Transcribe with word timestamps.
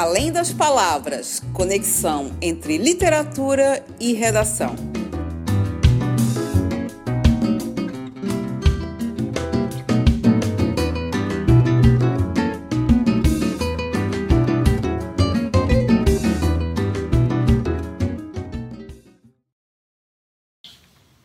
Além 0.00 0.30
das 0.30 0.52
palavras, 0.52 1.42
conexão 1.52 2.30
entre 2.40 2.78
literatura 2.78 3.84
e 3.98 4.12
redação. 4.12 4.76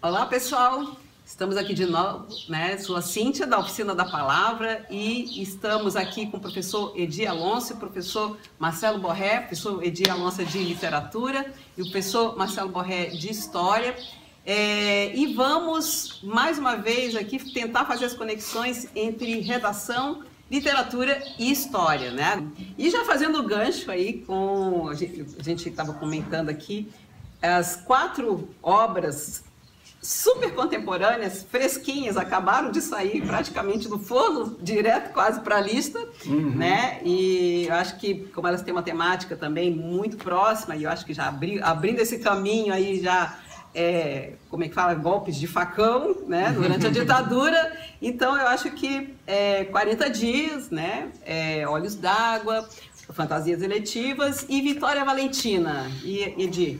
Olá, 0.01 0.25
pessoal. 0.25 0.92
Estamos 1.33 1.57
aqui 1.57 1.73
de 1.73 1.87
novo, 1.87 2.27
né? 2.47 2.77
Sou 2.77 2.95
a 2.95 3.01
Cíntia, 3.01 3.47
da 3.47 3.57
Oficina 3.57 3.95
da 3.95 4.05
Palavra, 4.05 4.85
e 4.87 5.41
estamos 5.41 5.95
aqui 5.95 6.27
com 6.27 6.37
o 6.37 6.39
professor 6.39 6.93
Edi 6.95 7.25
Alonso 7.25 7.73
o 7.73 7.77
professor 7.77 8.37
Marcelo 8.59 8.99
Borré, 8.99 9.39
professor 9.39 9.83
Edi 9.83 10.07
Alonso 10.07 10.43
é 10.43 10.45
de 10.45 10.59
Literatura 10.59 11.51
e 11.75 11.81
o 11.81 11.85
professor 11.85 12.37
Marcelo 12.37 12.69
Borré 12.69 13.07
de 13.07 13.31
História. 13.31 13.95
É, 14.45 15.11
e 15.15 15.33
vamos, 15.33 16.19
mais 16.21 16.59
uma 16.59 16.75
vez, 16.75 17.15
aqui 17.15 17.39
tentar 17.51 17.85
fazer 17.85 18.05
as 18.05 18.13
conexões 18.13 18.87
entre 18.95 19.39
redação, 19.39 20.23
literatura 20.51 21.19
e 21.39 21.51
história, 21.51 22.11
né? 22.11 22.47
E 22.77 22.91
já 22.91 23.03
fazendo 23.05 23.39
o 23.39 23.43
gancho 23.43 23.89
aí 23.89 24.19
com... 24.19 24.87
A 24.87 24.93
gente 24.93 25.67
estava 25.67 25.93
comentando 25.93 26.49
aqui 26.49 26.87
as 27.41 27.75
quatro 27.75 28.49
obras 28.61 29.43
super 30.03 30.53
contemporâneas, 30.53 31.43
fresquinhas, 31.49 32.17
acabaram 32.17 32.69
de 32.69 32.81
sair 32.81 33.25
praticamente 33.25 33.87
do 33.87 33.97
forno, 33.97 34.57
direto 34.61 35.13
quase 35.13 35.39
para 35.39 35.55
a 35.55 35.61
lista, 35.61 35.97
uhum. 36.25 36.51
né? 36.51 36.99
E 37.05 37.65
eu 37.69 37.73
acho 37.75 37.97
que, 37.97 38.15
como 38.35 38.45
elas 38.45 38.61
têm 38.61 38.73
uma 38.73 38.83
temática 38.83 39.37
também 39.37 39.71
muito 39.71 40.17
próxima, 40.17 40.75
e 40.75 40.83
eu 40.83 40.89
acho 40.89 41.05
que 41.05 41.13
já 41.13 41.29
abri, 41.29 41.61
abrindo 41.61 41.99
esse 41.99 42.19
caminho 42.19 42.73
aí 42.73 43.01
já 43.01 43.39
é, 43.73 44.33
como 44.49 44.63
é 44.63 44.67
que 44.67 44.75
fala, 44.75 44.93
golpes 44.93 45.37
de 45.37 45.47
facão, 45.47 46.15
né, 46.27 46.51
durante 46.55 46.85
a 46.85 46.89
ditadura. 46.89 47.71
Então, 48.01 48.37
eu 48.37 48.47
acho 48.47 48.71
que 48.71 49.15
é, 49.25 49.63
40 49.63 50.09
dias, 50.09 50.69
né, 50.69 51.09
é, 51.25 51.65
Olhos 51.67 51.95
d'Água, 51.95 52.67
Fantasias 53.11 53.61
Eletivas 53.61 54.45
e 54.49 54.61
Vitória 54.61 55.03
Valentina. 55.05 55.89
E, 56.03 56.35
Edi? 56.37 56.79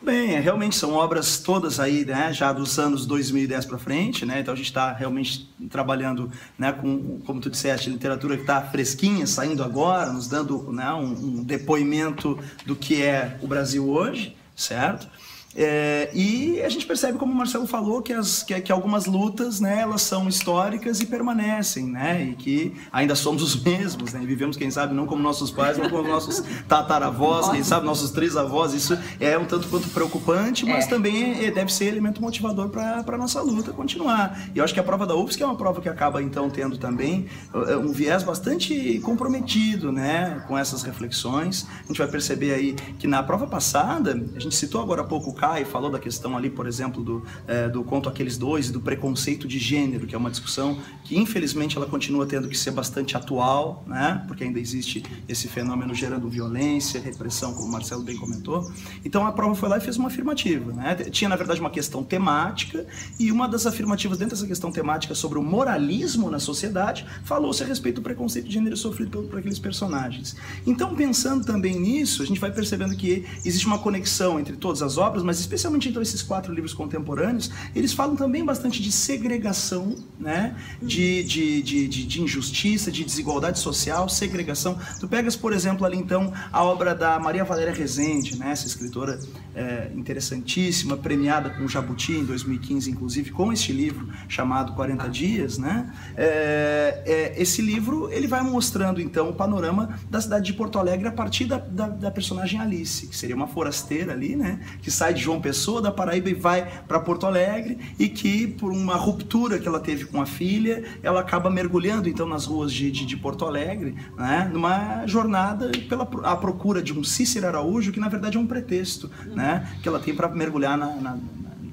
Bem, 0.00 0.36
é, 0.36 0.40
realmente 0.40 0.76
são 0.76 0.94
obras 0.94 1.40
todas 1.40 1.80
aí, 1.80 2.04
né, 2.04 2.32
já 2.32 2.52
dos 2.52 2.78
anos 2.78 3.04
2010 3.04 3.66
para 3.66 3.78
frente, 3.78 4.24
né, 4.24 4.40
então 4.40 4.54
a 4.54 4.56
gente 4.56 4.66
está 4.66 4.92
realmente 4.92 5.52
trabalhando, 5.68 6.30
né, 6.56 6.70
com, 6.70 7.18
como 7.26 7.40
tu 7.40 7.50
disseste, 7.50 7.90
literatura 7.90 8.36
que 8.36 8.42
está 8.42 8.62
fresquinha, 8.62 9.26
saindo 9.26 9.62
agora, 9.62 10.12
nos 10.12 10.28
dando, 10.28 10.72
né, 10.72 10.92
um, 10.92 11.38
um 11.38 11.42
depoimento 11.42 12.38
do 12.64 12.76
que 12.76 13.02
é 13.02 13.36
o 13.42 13.48
Brasil 13.48 13.88
hoje, 13.88 14.36
certo? 14.54 15.08
É, 15.56 16.10
e 16.14 16.60
a 16.62 16.68
gente 16.68 16.86
percebe, 16.86 17.18
como 17.18 17.32
o 17.32 17.34
Marcelo 17.34 17.66
falou, 17.66 18.02
que, 18.02 18.12
as, 18.12 18.42
que, 18.42 18.60
que, 18.60 18.70
algumas 18.70 19.06
lutas, 19.06 19.60
né, 19.60 19.80
elas 19.80 20.02
são 20.02 20.28
históricas 20.28 21.00
e 21.00 21.06
permanecem, 21.06 21.86
né, 21.86 22.22
e 22.22 22.34
que 22.34 22.76
ainda 22.92 23.14
somos 23.14 23.42
os 23.42 23.56
mesmos, 23.62 24.12
né, 24.12 24.20
e 24.22 24.26
vivemos, 24.26 24.56
quem 24.56 24.70
sabe, 24.70 24.94
não 24.94 25.06
como 25.06 25.22
nossos 25.22 25.50
pais, 25.50 25.78
mas 25.78 25.90
como 25.90 26.06
nossos 26.06 26.42
tataravós, 26.68 27.48
quem 27.48 27.64
sabe 27.64 27.86
nossos 27.86 28.10
três 28.10 28.36
avós, 28.36 28.74
isso 28.74 28.96
é 29.18 29.38
um 29.38 29.46
tanto 29.46 29.68
quanto 29.68 29.88
preocupante, 29.88 30.66
mas 30.66 30.84
é. 30.84 30.88
também 30.88 31.44
é, 31.44 31.50
deve 31.50 31.72
ser 31.72 31.86
elemento 31.86 32.20
motivador 32.20 32.68
para 32.68 33.02
a 33.06 33.18
nossa 33.18 33.40
luta 33.40 33.72
continuar. 33.72 34.38
E 34.54 34.58
eu 34.58 34.64
acho 34.64 34.74
que 34.74 34.80
a 34.80 34.84
prova 34.84 35.06
da 35.06 35.16
UFS 35.16 35.36
que 35.36 35.42
é 35.42 35.46
uma 35.46 35.56
prova 35.56 35.80
que 35.80 35.88
acaba, 35.88 36.22
então, 36.22 36.50
tendo 36.50 36.76
também 36.76 37.26
é, 37.54 37.76
um 37.76 37.92
viés 37.92 38.22
bastante 38.22 39.00
comprometido, 39.00 39.90
né, 39.90 40.44
com 40.46 40.58
essas 40.58 40.82
reflexões. 40.82 41.66
A 41.84 41.86
gente 41.86 41.98
vai 41.98 42.08
perceber 42.08 42.52
aí 42.52 42.76
que 42.98 43.06
na 43.06 43.22
prova 43.22 43.46
passada, 43.46 44.20
a 44.36 44.38
gente 44.38 44.54
citou 44.54 44.82
agora 44.82 45.02
há 45.02 45.04
pouco 45.04 45.32
e 45.60 45.64
falou 45.64 45.90
da 45.90 45.98
questão 45.98 46.36
ali, 46.36 46.50
por 46.50 46.66
exemplo, 46.66 47.02
do, 47.02 47.24
é, 47.46 47.68
do 47.68 47.84
conto 47.84 48.08
Aqueles 48.08 48.36
Dois 48.36 48.68
e 48.68 48.72
do 48.72 48.80
preconceito 48.80 49.46
de 49.46 49.58
gênero, 49.58 50.06
que 50.06 50.14
é 50.14 50.18
uma 50.18 50.30
discussão 50.30 50.78
que 51.04 51.16
infelizmente 51.16 51.76
ela 51.76 51.86
continua 51.86 52.26
tendo 52.26 52.48
que 52.48 52.56
ser 52.56 52.70
bastante 52.70 53.16
atual, 53.16 53.84
né? 53.86 54.24
porque 54.26 54.44
ainda 54.44 54.58
existe 54.58 55.02
esse 55.28 55.48
fenômeno 55.48 55.94
gerando 55.94 56.28
violência, 56.28 57.00
repressão, 57.00 57.54
como 57.54 57.68
o 57.68 57.72
Marcelo 57.72 58.02
bem 58.02 58.16
comentou. 58.16 58.70
Então 59.04 59.26
a 59.26 59.32
prova 59.32 59.54
foi 59.54 59.68
lá 59.68 59.78
e 59.78 59.80
fez 59.80 59.96
uma 59.96 60.08
afirmativa. 60.08 60.72
Né? 60.72 60.94
Tinha, 61.10 61.28
na 61.28 61.36
verdade, 61.36 61.60
uma 61.60 61.70
questão 61.70 62.02
temática 62.02 62.86
e 63.18 63.30
uma 63.30 63.48
das 63.48 63.66
afirmativas 63.66 64.18
dentro 64.18 64.34
dessa 64.34 64.46
questão 64.46 64.72
temática 64.72 65.14
sobre 65.14 65.38
o 65.38 65.42
moralismo 65.42 66.30
na 66.30 66.38
sociedade 66.38 67.06
falou-se 67.24 67.62
a 67.62 67.66
respeito 67.66 67.96
do 67.96 68.02
preconceito 68.02 68.46
de 68.46 68.54
gênero 68.54 68.76
sofrido 68.76 69.22
por 69.24 69.38
aqueles 69.38 69.58
personagens. 69.58 70.36
Então, 70.66 70.94
pensando 70.94 71.44
também 71.44 71.78
nisso, 71.78 72.22
a 72.22 72.26
gente 72.26 72.40
vai 72.40 72.50
percebendo 72.50 72.96
que 72.96 73.24
existe 73.44 73.66
uma 73.66 73.78
conexão 73.78 74.38
entre 74.38 74.56
todas 74.56 74.82
as 74.82 74.98
obras, 74.98 75.22
mas 75.28 75.40
especialmente 75.40 75.90
então 75.90 76.00
esses 76.00 76.22
quatro 76.22 76.54
livros 76.54 76.72
contemporâneos, 76.72 77.50
eles 77.76 77.92
falam 77.92 78.16
também 78.16 78.42
bastante 78.42 78.82
de 78.82 78.90
segregação, 78.90 79.94
né? 80.18 80.56
de, 80.80 81.22
de, 81.22 81.62
de, 81.62 81.86
de, 81.86 82.06
de 82.06 82.22
injustiça, 82.22 82.90
de 82.90 83.04
desigualdade 83.04 83.58
social, 83.58 84.08
segregação. 84.08 84.78
Tu 84.98 85.06
pegas, 85.06 85.36
por 85.36 85.52
exemplo, 85.52 85.84
ali 85.84 85.98
então 85.98 86.32
a 86.50 86.64
obra 86.64 86.94
da 86.94 87.18
Maria 87.18 87.44
Valéria 87.44 87.74
Rezende, 87.74 88.38
né? 88.38 88.52
essa 88.52 88.66
escritora 88.66 89.18
é, 89.54 89.90
interessantíssima, 89.94 90.96
premiada 90.96 91.50
com 91.50 91.64
o 91.64 91.68
Jabuti 91.68 92.12
em 92.12 92.24
2015, 92.24 92.90
inclusive, 92.90 93.30
com 93.30 93.52
este 93.52 93.70
livro 93.70 94.08
chamado 94.28 94.72
40 94.72 95.10
Dias. 95.10 95.58
Né? 95.58 95.92
É, 96.16 97.02
é, 97.04 97.42
esse 97.42 97.60
livro 97.60 98.10
ele 98.10 98.26
vai 98.26 98.40
mostrando 98.40 98.98
então 98.98 99.28
o 99.28 99.34
panorama 99.34 100.00
da 100.08 100.22
cidade 100.22 100.46
de 100.46 100.54
Porto 100.54 100.78
Alegre 100.78 101.06
a 101.06 101.12
partir 101.12 101.44
da, 101.44 101.58
da, 101.58 101.86
da 101.86 102.10
personagem 102.10 102.58
Alice, 102.58 103.06
que 103.06 103.14
seria 103.14 103.36
uma 103.36 103.46
forasteira 103.46 104.14
ali, 104.14 104.34
né? 104.34 104.60
que 104.80 104.90
sai 104.90 105.17
de 105.18 105.24
João 105.24 105.40
Pessoa, 105.40 105.82
da 105.82 105.92
Paraíba, 105.92 106.30
e 106.30 106.34
vai 106.34 106.66
para 106.86 106.98
Porto 107.00 107.26
Alegre, 107.26 107.78
e 107.98 108.08
que 108.08 108.46
por 108.46 108.72
uma 108.72 108.94
ruptura 108.94 109.58
que 109.58 109.68
ela 109.68 109.80
teve 109.80 110.06
com 110.06 110.22
a 110.22 110.26
filha, 110.26 110.84
ela 111.02 111.20
acaba 111.20 111.50
mergulhando 111.50 112.08
então 112.08 112.26
nas 112.26 112.46
ruas 112.46 112.72
de, 112.72 112.90
de, 112.90 113.04
de 113.04 113.16
Porto 113.16 113.44
Alegre, 113.44 113.94
né, 114.16 114.50
numa 114.52 115.06
jornada 115.06 115.70
pela 115.88 116.08
a 116.24 116.36
procura 116.36 116.82
de 116.82 116.92
um 116.92 117.04
Cícero 117.04 117.46
Araújo, 117.46 117.92
que 117.92 118.00
na 118.00 118.08
verdade 118.08 118.36
é 118.36 118.40
um 118.40 118.46
pretexto, 118.46 119.10
né, 119.26 119.68
que 119.82 119.88
ela 119.88 119.98
tem 119.98 120.14
para 120.14 120.28
mergulhar 120.28 120.78
na, 120.78 120.86
na 120.96 121.18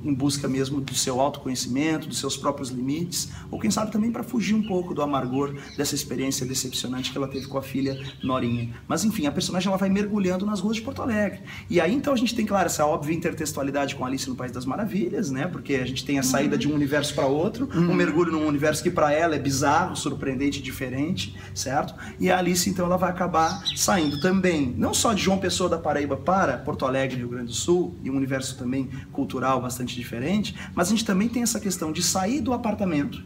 em 0.06 0.14
busca 0.14 0.48
mesmo 0.48 0.80
do 0.80 0.94
seu 0.94 1.20
autoconhecimento, 1.20 2.08
dos 2.08 2.20
seus 2.20 2.38
próprios 2.38 2.70
limites, 2.70 3.30
ou 3.50 3.60
quem 3.60 3.72
sabe 3.72 3.92
também 3.92 4.12
para 4.12 4.24
fugir 4.24 4.54
um 4.54 4.64
pouco 4.64 4.94
do 4.94 5.02
amargor 5.02 5.56
dessa 5.76 5.96
experiência 5.96 6.46
decepcionante 6.46 7.12
que 7.12 7.18
ela 7.18 7.28
teve 7.28 7.48
com 7.48 7.58
a 7.58 7.62
filha 7.62 8.00
Norinha. 8.24 8.74
Mas 8.88 9.04
enfim, 9.04 9.26
a 9.26 9.32
personagem 9.32 9.68
ela 9.68 9.78
vai 9.78 9.90
mergulhando 9.90 10.46
nas 10.46 10.60
ruas 10.60 10.78
de 10.78 10.84
Porto 10.84 11.02
Alegre. 11.02 11.42
E 11.70 11.82
aí 11.82 11.94
então 11.94 12.14
a 12.14 12.18
gente 12.18 12.36
tem, 12.36 12.46
claro, 12.46 12.68
essa 12.68 12.86
óbvia 12.86 13.16
intertextualidade 13.16 13.96
com 13.96 14.06
Alice 14.06 14.30
no 14.30 14.36
País 14.36 14.52
das 14.52 14.66
Maravilhas, 14.66 15.32
né? 15.32 15.48
Porque 15.48 15.76
a 15.76 15.86
gente 15.86 16.06
tem 16.06 16.20
a 16.20 16.24
saída 16.24 16.58
de 16.58 16.68
um 16.68 16.76
universo 16.76 17.14
para 17.16 17.26
outro, 17.26 17.68
um 17.74 17.94
mergulho 17.94 18.32
num 18.32 18.46
universo 18.46 18.84
que 18.84 18.92
para 18.92 19.12
ela 19.12 19.36
é 19.36 19.40
bizarro, 19.40 19.96
surpreendente, 19.96 20.62
diferente, 20.62 21.36
certo? 21.54 21.96
E 22.20 22.30
a 22.30 22.38
Alice 22.38 22.70
então 22.70 22.86
ela 22.86 22.98
vai 22.98 23.10
acabar 23.10 23.64
saindo 23.76 24.20
também, 24.20 24.74
não 24.78 24.94
só 24.94 25.14
de 25.14 25.24
João 25.24 25.38
Pessoa 25.38 25.70
da 25.70 25.78
Paraíba 25.78 26.16
para 26.16 26.58
Porto 26.58 26.86
Alegre, 26.86 27.18
Rio 27.18 27.30
Grande 27.30 27.48
do 27.48 27.54
Sul, 27.54 27.96
e 28.04 28.10
um 28.10 28.16
universo 28.16 28.58
também 28.58 28.90
cultural 29.12 29.62
bastante 29.62 29.95
diferente, 29.96 30.56
mas 30.74 30.88
a 30.88 30.92
gente 30.92 31.06
também 31.06 31.30
tem 31.30 31.44
essa 31.44 31.60
questão 31.60 31.92
de 31.92 32.04
sair 32.04 32.42
do 32.42 32.54
apartamento 32.54 33.24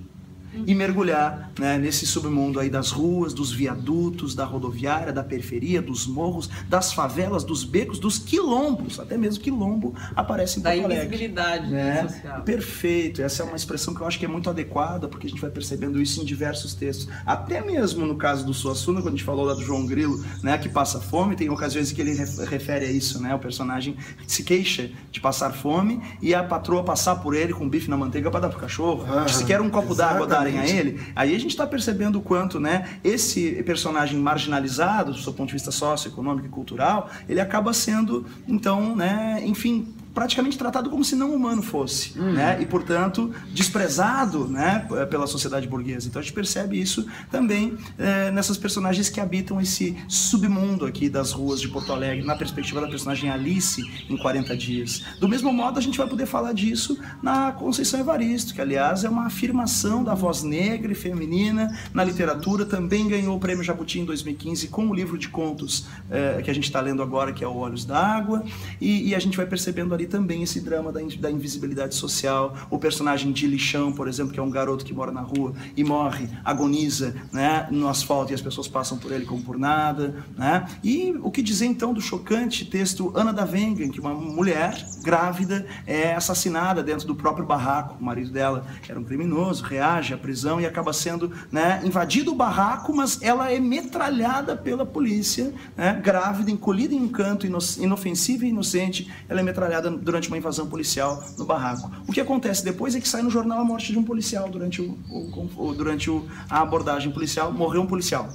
e 0.53 0.73
mergulhar 0.73 1.51
né, 1.59 1.77
nesse 1.77 2.05
submundo 2.05 2.59
aí 2.59 2.69
das 2.69 2.91
ruas, 2.91 3.33
dos 3.33 3.51
viadutos, 3.51 4.35
da 4.35 4.45
rodoviária, 4.45 5.13
da 5.13 5.23
periferia, 5.23 5.81
dos 5.81 6.07
morros, 6.07 6.49
das 6.67 6.93
favelas, 6.93 7.43
dos 7.43 7.63
becos, 7.63 7.99
dos 7.99 8.17
quilombos, 8.17 8.99
até 8.99 9.17
mesmo 9.17 9.43
quilombo 9.43 9.93
aparece 10.15 10.59
em 10.59 10.63
Da 10.63 10.75
invisibilidade 10.75 11.69
né? 11.69 12.07
social. 12.07 12.41
Perfeito, 12.41 13.21
essa 13.21 13.43
é 13.43 13.45
uma 13.45 13.55
expressão 13.55 13.93
que 13.93 14.01
eu 14.01 14.07
acho 14.07 14.19
que 14.19 14.25
é 14.25 14.27
muito 14.27 14.49
adequada, 14.49 15.07
porque 15.07 15.27
a 15.27 15.29
gente 15.29 15.41
vai 15.41 15.51
percebendo 15.51 16.01
isso 16.01 16.21
em 16.21 16.25
diversos 16.25 16.73
textos. 16.73 17.07
Até 17.25 17.61
mesmo 17.61 18.05
no 18.05 18.15
caso 18.15 18.45
do 18.45 18.53
Suassuna, 18.53 19.01
quando 19.01 19.13
a 19.13 19.17
gente 19.17 19.23
falou 19.23 19.45
lá 19.45 19.53
do 19.53 19.61
João 19.61 19.85
Grilo, 19.85 20.23
né, 20.43 20.57
que 20.57 20.69
passa 20.69 20.99
fome, 20.99 21.35
tem 21.35 21.49
ocasiões 21.49 21.91
em 21.91 21.95
que 21.95 22.01
ele 22.01 22.13
refere 22.13 22.85
a 22.85 22.91
isso, 22.91 23.21
né? 23.21 23.33
O 23.33 23.39
personagem 23.39 23.95
se 24.27 24.43
queixa 24.43 24.89
de 25.11 25.19
passar 25.19 25.51
fome 25.51 26.01
e 26.21 26.33
a 26.33 26.43
patroa 26.43 26.83
passar 26.83 27.17
por 27.17 27.35
ele 27.35 27.53
com 27.53 27.67
bife 27.67 27.89
na 27.89 27.97
manteiga 27.97 28.29
para 28.31 28.41
dar 28.41 28.49
pro 28.49 28.59
cachorro. 28.59 29.05
Ah, 29.07 29.27
se 29.27 29.45
quer 29.45 29.61
um 29.61 29.69
copo 29.69 29.93
d'água 29.93 30.27
darem 30.39 30.59
a 30.59 30.67
ele, 30.67 30.99
aí 31.15 31.35
a 31.35 31.39
gente 31.39 31.51
está 31.51 31.67
percebendo 31.67 32.19
o 32.19 32.21
quanto, 32.21 32.59
né, 32.59 32.87
esse 33.03 33.61
personagem 33.63 34.19
marginalizado, 34.19 35.11
do 35.11 35.17
seu 35.17 35.33
ponto 35.33 35.47
de 35.47 35.53
vista 35.53 35.71
socioeconômico 35.71 36.47
e 36.47 36.49
cultural, 36.49 37.09
ele 37.27 37.41
acaba 37.41 37.73
sendo, 37.73 38.25
então, 38.47 38.95
né, 38.95 39.41
enfim, 39.45 39.87
praticamente 40.19 40.57
tratado 40.57 40.89
como 40.89 41.01
se 41.01 41.15
não 41.15 41.33
humano 41.33 41.61
fosse, 41.61 42.19
uhum. 42.19 42.33
né? 42.33 42.61
E 42.61 42.65
portanto 42.65 43.33
desprezado, 43.53 44.49
né, 44.49 44.85
pela 45.09 45.25
sociedade 45.25 45.65
burguesa. 45.65 46.09
Então 46.09 46.19
a 46.19 46.21
gente 46.21 46.33
percebe 46.33 46.77
isso 46.77 47.05
também 47.31 47.77
é, 47.97 48.29
nessas 48.29 48.57
personagens 48.57 49.07
que 49.07 49.21
habitam 49.21 49.61
esse 49.61 49.95
submundo 50.09 50.85
aqui 50.85 51.07
das 51.07 51.31
ruas 51.31 51.61
de 51.61 51.69
Porto 51.69 51.93
Alegre, 51.93 52.25
na 52.25 52.35
perspectiva 52.35 52.81
da 52.81 52.87
personagem 52.89 53.29
Alice 53.29 53.81
em 54.09 54.17
40 54.17 54.57
dias. 54.57 55.01
Do 55.21 55.29
mesmo 55.29 55.53
modo 55.53 55.79
a 55.79 55.81
gente 55.81 55.97
vai 55.97 56.07
poder 56.07 56.25
falar 56.25 56.51
disso 56.51 56.99
na 57.23 57.53
Conceição 57.53 57.97
Evaristo, 57.97 58.53
que 58.53 58.59
aliás 58.59 59.05
é 59.05 59.09
uma 59.09 59.27
afirmação 59.27 60.03
da 60.03 60.13
voz 60.13 60.43
negra 60.43 60.91
e 60.91 60.95
feminina 60.95 61.79
na 61.93 62.03
literatura, 62.03 62.65
também 62.65 63.07
ganhou 63.07 63.37
o 63.37 63.39
prêmio 63.39 63.63
Jabuti 63.63 63.99
em 63.99 64.05
2015 64.05 64.67
com 64.67 64.89
o 64.89 64.93
livro 64.93 65.17
de 65.17 65.29
contos 65.29 65.87
é, 66.11 66.41
que 66.41 66.51
a 66.51 66.53
gente 66.53 66.65
está 66.65 66.81
lendo 66.81 67.01
agora, 67.01 67.31
que 67.31 67.41
é 67.41 67.47
o 67.47 67.55
Olhos 67.55 67.85
d'Água, 67.85 68.43
e, 68.81 69.07
e, 69.07 69.15
a 69.15 69.19
gente 69.19 69.37
vai 69.37 69.45
percebendo 69.45 69.93
ali 69.93 70.08
também 70.09 70.43
esse 70.43 70.59
drama 70.59 70.91
da, 70.91 70.99
da 71.19 71.31
invisibilidade 71.31 71.95
social. 71.95 72.55
O 72.69 72.77
personagem 72.77 73.31
de 73.31 73.47
Lixão, 73.47 73.93
por 73.93 74.07
exemplo, 74.07 74.33
que 74.33 74.39
é 74.39 74.43
um 74.43 74.49
garoto 74.49 74.83
que 74.83 74.93
mora 74.93 75.11
na 75.11 75.21
rua 75.21 75.53
e 75.77 75.83
morre, 75.83 76.27
agoniza 76.43 77.15
né, 77.31 77.67
no 77.71 77.87
asfalto 77.87 78.31
e 78.31 78.35
as 78.35 78.41
pessoas 78.41 78.67
passam 78.67 78.97
por 78.97 79.11
ele 79.11 79.25
como 79.25 79.41
por 79.41 79.57
nada. 79.57 80.23
Né? 80.37 80.65
E 80.83 81.15
o 81.21 81.31
que 81.31 81.41
dizer 81.41 81.65
então 81.65 81.93
do 81.93 82.01
chocante 82.01 82.65
texto 82.65 83.11
Ana 83.15 83.31
da 83.31 83.45
Wengen, 83.45 83.89
que 83.89 83.99
uma 83.99 84.13
mulher 84.13 84.85
grávida 85.03 85.65
é 85.85 86.13
assassinada 86.13 86.83
dentro 86.83 87.07
do 87.07 87.15
próprio 87.15 87.45
barraco. 87.45 87.97
O 87.99 88.03
marido 88.03 88.31
dela 88.31 88.65
era 88.87 88.99
um 88.99 89.03
criminoso, 89.03 89.63
reage 89.63 90.13
à 90.13 90.17
prisão 90.17 90.59
e 90.59 90.65
acaba 90.65 90.91
sendo 90.91 91.31
né, 91.51 91.81
invadido 91.83 92.31
o 92.31 92.35
barraco, 92.35 92.93
mas 92.93 93.21
ela 93.21 93.51
é 93.51 93.59
metralhada 93.59 94.55
pela 94.55 94.85
polícia, 94.85 95.53
né, 95.77 95.99
grávida, 96.03 96.51
encolhida 96.51 96.93
em 96.93 97.01
um 97.01 97.09
canto, 97.09 97.45
inofensiva 97.45 98.45
e 98.45 98.49
inocente, 98.49 99.11
ela 99.27 99.39
é 99.39 99.43
metralhada 99.43 99.88
durante 99.89 100.27
uma 100.27 100.37
invasão 100.37 100.67
policial 100.67 101.23
no 101.37 101.45
barraco. 101.45 101.89
O 102.07 102.11
que 102.11 102.21
acontece 102.21 102.63
depois 102.63 102.95
é 102.95 102.99
que 102.99 103.07
sai 103.07 103.21
no 103.21 103.29
jornal 103.29 103.59
a 103.59 103.63
morte 103.63 103.91
de 103.91 103.99
um 103.99 104.03
policial 104.03 104.49
durante, 104.49 104.81
o, 104.81 104.97
o, 105.09 105.49
o 105.57 105.73
durante 105.73 106.09
o, 106.09 106.25
a 106.49 106.61
abordagem 106.61 107.11
policial, 107.11 107.51
morreu 107.51 107.81
um 107.81 107.87
policial. 107.87 108.29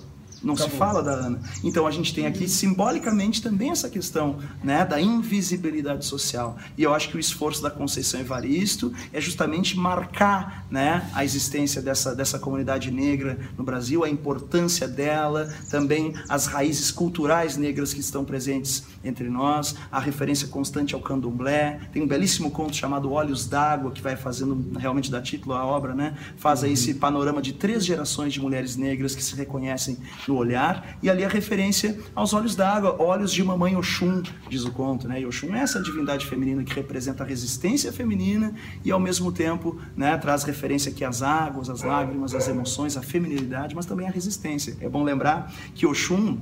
Não 0.45 0.55
Acabou. 0.55 0.71
se 0.73 0.77
fala 0.77 1.03
da 1.03 1.13
Ana. 1.13 1.41
Então 1.63 1.87
a 1.87 1.91
gente 1.91 2.15
tem 2.15 2.27
aqui 2.27 2.49
simbolicamente 2.49 3.43
também 3.43 3.71
essa 3.71 3.89
questão 3.89 4.39
né, 4.63 4.85
da 4.85 5.01
invisibilidade 5.01 6.05
social. 6.05 6.57
E 6.77 6.83
eu 6.83 6.93
acho 6.93 7.09
que 7.09 7.17
o 7.17 7.21
esforço 7.21 7.63
da 7.63 7.71
Conceição 7.71 8.21
Evaristo 8.21 8.93
é 9.13 9.21
justamente 9.21 9.77
marcar 9.77 10.67
né, 10.71 11.09
a 11.15 11.25
existência 11.25 11.81
dessa, 11.81 12.15
dessa 12.15 12.39
comunidade 12.39 12.91
negra 12.91 13.39
no 13.57 13.65
Brasil, 13.65 14.05
a 14.05 14.09
importância 14.09 14.87
dela, 14.87 15.53
também 15.71 16.15
as 16.29 16.47
raízes 16.47 16.91
culturais 16.91 17.57
negras 17.57 17.95
que 17.95 18.01
estão 18.01 18.25
presentes 18.25 18.85
entre 19.03 19.29
nós, 19.29 19.75
a 19.91 19.99
referência 19.99 20.49
constante 20.49 20.95
ao 20.95 21.01
candomblé. 21.01 21.81
Tem 21.93 22.03
um 22.03 22.07
belíssimo 22.07 22.51
conto 22.51 22.77
chamado 22.77 23.11
Olhos 23.11 23.47
d'Água, 23.47 23.91
que 23.91 24.03
vai 24.03 24.17
fazendo, 24.17 24.79
realmente 24.79 25.11
dá 25.11 25.21
título 25.21 25.55
à 25.55 25.65
obra, 25.65 25.95
né? 25.95 26.15
faz 26.37 26.63
aí 26.65 26.73
esse 26.73 26.95
panorama 26.95 27.41
de 27.41 27.53
três 27.53 27.85
gerações 27.85 28.33
de 28.33 28.41
mulheres 28.41 28.77
negras 28.77 29.15
que 29.15 29.23
se 29.23 29.35
reconhecem 29.35 29.97
no 30.27 30.34
olhar, 30.37 30.97
e 31.03 31.11
ali 31.11 31.25
a 31.25 31.29
referência 31.29 31.99
aos 32.15 32.33
olhos 32.33 32.55
d'água, 32.57 33.01
olhos 33.01 33.33
de 33.33 33.43
mamãe 33.43 33.77
Oxum, 33.77 34.23
diz 34.49 34.65
o 34.65 34.71
conto, 34.71 35.09
né? 35.09 35.21
E 35.21 35.27
Oxum 35.27 35.55
é 35.55 35.61
essa 35.61 35.83
divindade 35.83 36.27
feminina 36.27 36.63
que 36.65 36.75
representa 36.75 37.25
a 37.25 37.27
resistência 37.27 37.93
feminina 37.93 38.55
e 38.85 38.91
ao 38.91 39.01
mesmo 39.01 39.33
tempo, 39.33 39.81
né, 39.97 40.17
traz 40.19 40.45
referência 40.45 40.91
aqui 40.91 41.05
às 41.05 41.23
águas, 41.23 41.69
às 41.71 41.83
lágrimas, 41.83 42.35
às 42.35 42.49
emoções, 42.49 42.97
à 42.97 43.03
feminilidade, 43.03 43.75
mas 43.75 43.87
também 43.87 44.07
à 44.07 44.11
resistência. 44.11 44.77
É 44.81 44.89
bom 44.89 45.03
lembrar 45.03 45.53
que 45.75 45.87
Oxum 45.87 46.39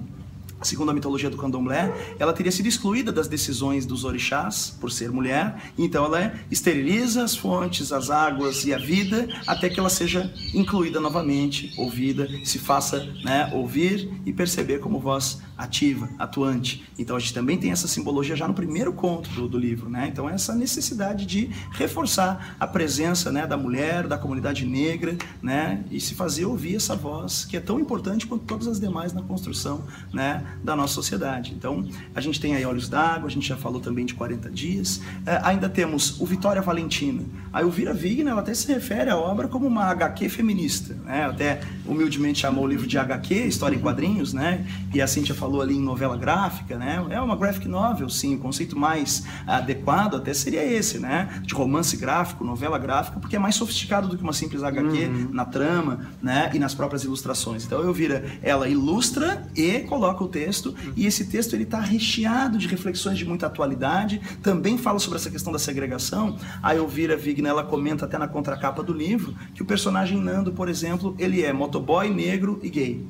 segundo 0.62 0.90
a 0.90 0.94
mitologia 0.94 1.30
do 1.30 1.36
candomblé, 1.36 1.92
ela 2.18 2.32
teria 2.32 2.52
sido 2.52 2.66
excluída 2.66 3.12
das 3.12 3.28
decisões 3.28 3.86
dos 3.86 4.04
orixás 4.04 4.76
por 4.80 4.90
ser 4.90 5.10
mulher, 5.10 5.72
então 5.78 6.04
ela 6.04 6.34
esteriliza 6.50 7.22
as 7.24 7.36
fontes, 7.36 7.92
as 7.92 8.10
águas 8.10 8.64
e 8.64 8.72
a 8.72 8.78
vida 8.78 9.28
até 9.46 9.68
que 9.68 9.78
ela 9.78 9.90
seja 9.90 10.32
incluída 10.54 11.00
novamente, 11.00 11.72
ouvida, 11.78 12.28
se 12.44 12.58
faça 12.58 13.04
né, 13.24 13.50
ouvir 13.52 14.10
e 14.24 14.32
perceber 14.32 14.78
como 14.78 14.98
voz 14.98 15.40
ativa, 15.56 16.08
atuante. 16.18 16.84
Então 16.98 17.16
a 17.16 17.18
gente 17.18 17.34
também 17.34 17.58
tem 17.58 17.70
essa 17.70 17.86
simbologia 17.86 18.34
já 18.34 18.48
no 18.48 18.54
primeiro 18.54 18.92
conto 18.92 19.30
do, 19.30 19.48
do 19.48 19.58
livro, 19.58 19.88
né? 19.88 20.08
Então 20.10 20.28
essa 20.28 20.54
necessidade 20.54 21.26
de 21.26 21.50
reforçar 21.72 22.56
a 22.58 22.66
presença 22.66 23.30
né, 23.30 23.46
da 23.46 23.56
mulher, 23.56 24.06
da 24.06 24.18
comunidade 24.18 24.66
negra, 24.66 25.16
né? 25.42 25.84
E 25.90 26.00
se 26.00 26.14
fazer 26.14 26.46
ouvir 26.46 26.76
essa 26.76 26.96
voz 26.96 27.44
que 27.44 27.56
é 27.56 27.60
tão 27.60 27.78
importante 27.78 28.26
quanto 28.26 28.44
todas 28.44 28.66
as 28.66 28.80
demais 28.80 29.12
na 29.12 29.22
construção, 29.22 29.84
né? 30.12 30.44
Da 30.62 30.74
nossa 30.74 30.94
sociedade. 30.94 31.52
Então, 31.56 31.86
a 32.14 32.20
gente 32.20 32.40
tem 32.40 32.54
aí 32.54 32.64
Olhos 32.64 32.88
d'Água, 32.88 33.28
a 33.28 33.30
gente 33.30 33.48
já 33.48 33.56
falou 33.56 33.80
também 33.80 34.04
de 34.04 34.14
40 34.14 34.50
Dias. 34.50 35.00
É, 35.26 35.40
ainda 35.42 35.68
temos 35.68 36.20
o 36.20 36.26
Vitória 36.26 36.62
Valentina. 36.62 37.22
A 37.52 37.62
Elvira 37.62 37.92
Wigner, 37.92 38.32
ela 38.32 38.40
até 38.40 38.54
se 38.54 38.72
refere 38.72 39.10
à 39.10 39.16
obra 39.16 39.48
como 39.48 39.66
uma 39.66 39.84
HQ 39.84 40.28
feminista. 40.28 40.94
Né? 41.04 41.26
Até 41.26 41.60
humildemente 41.86 42.40
chamou 42.40 42.64
o 42.64 42.66
livro 42.66 42.86
de 42.86 42.98
HQ, 42.98 43.34
História 43.34 43.76
em 43.76 43.80
Quadrinhos, 43.80 44.32
né? 44.32 44.66
E 44.92 45.00
a 45.00 45.06
Cíntia 45.06 45.34
falou 45.34 45.60
ali 45.60 45.76
em 45.76 45.82
novela 45.82 46.16
gráfica, 46.16 46.76
né? 46.76 47.04
É 47.10 47.20
uma 47.20 47.36
graphic 47.36 47.68
novel, 47.68 48.08
sim. 48.08 48.34
O 48.34 48.38
conceito 48.38 48.78
mais 48.78 49.24
adequado 49.46 50.16
até 50.16 50.32
seria 50.34 50.64
esse, 50.64 50.98
né? 50.98 51.40
De 51.42 51.54
romance 51.54 51.96
gráfico, 51.96 52.44
novela 52.44 52.78
gráfica, 52.78 53.20
porque 53.20 53.36
é 53.36 53.38
mais 53.38 53.54
sofisticado 53.54 54.08
do 54.08 54.16
que 54.16 54.22
uma 54.22 54.32
simples 54.32 54.62
HQ 54.62 54.86
uhum. 54.86 55.28
na 55.32 55.44
trama, 55.44 56.06
né? 56.22 56.50
E 56.54 56.58
nas 56.58 56.74
próprias 56.74 57.04
ilustrações. 57.04 57.64
Então, 57.64 57.80
a 57.80 57.84
Elvira, 57.84 58.24
ela 58.42 58.68
ilustra 58.68 59.46
e 59.54 59.80
coloca 59.80 60.24
o 60.24 60.28
texto 60.32 60.62
texto 60.62 60.74
e 60.96 61.06
esse 61.06 61.26
texto 61.26 61.54
ele 61.54 61.64
está 61.64 61.80
recheado 61.80 62.58
de 62.58 62.66
reflexões 62.68 63.18
de 63.18 63.24
muita 63.24 63.46
atualidade. 63.46 64.20
Também 64.42 64.76
fala 64.76 64.98
sobre 64.98 65.18
essa 65.18 65.30
questão 65.30 65.52
da 65.52 65.58
segregação. 65.58 66.36
A 66.62 66.74
Elvira 66.74 67.16
Vigna 67.16 67.48
ela 67.48 67.64
comenta 67.64 68.04
até 68.04 68.18
na 68.18 68.28
contracapa 68.28 68.82
do 68.82 68.92
livro 68.92 69.34
que 69.54 69.62
o 69.62 69.66
personagem 69.66 70.18
Nando, 70.18 70.52
por 70.52 70.68
exemplo, 70.68 71.14
ele 71.18 71.42
é 71.42 71.52
motoboy, 71.52 72.10
negro 72.10 72.60
e 72.62 72.68
gay. 72.68 73.06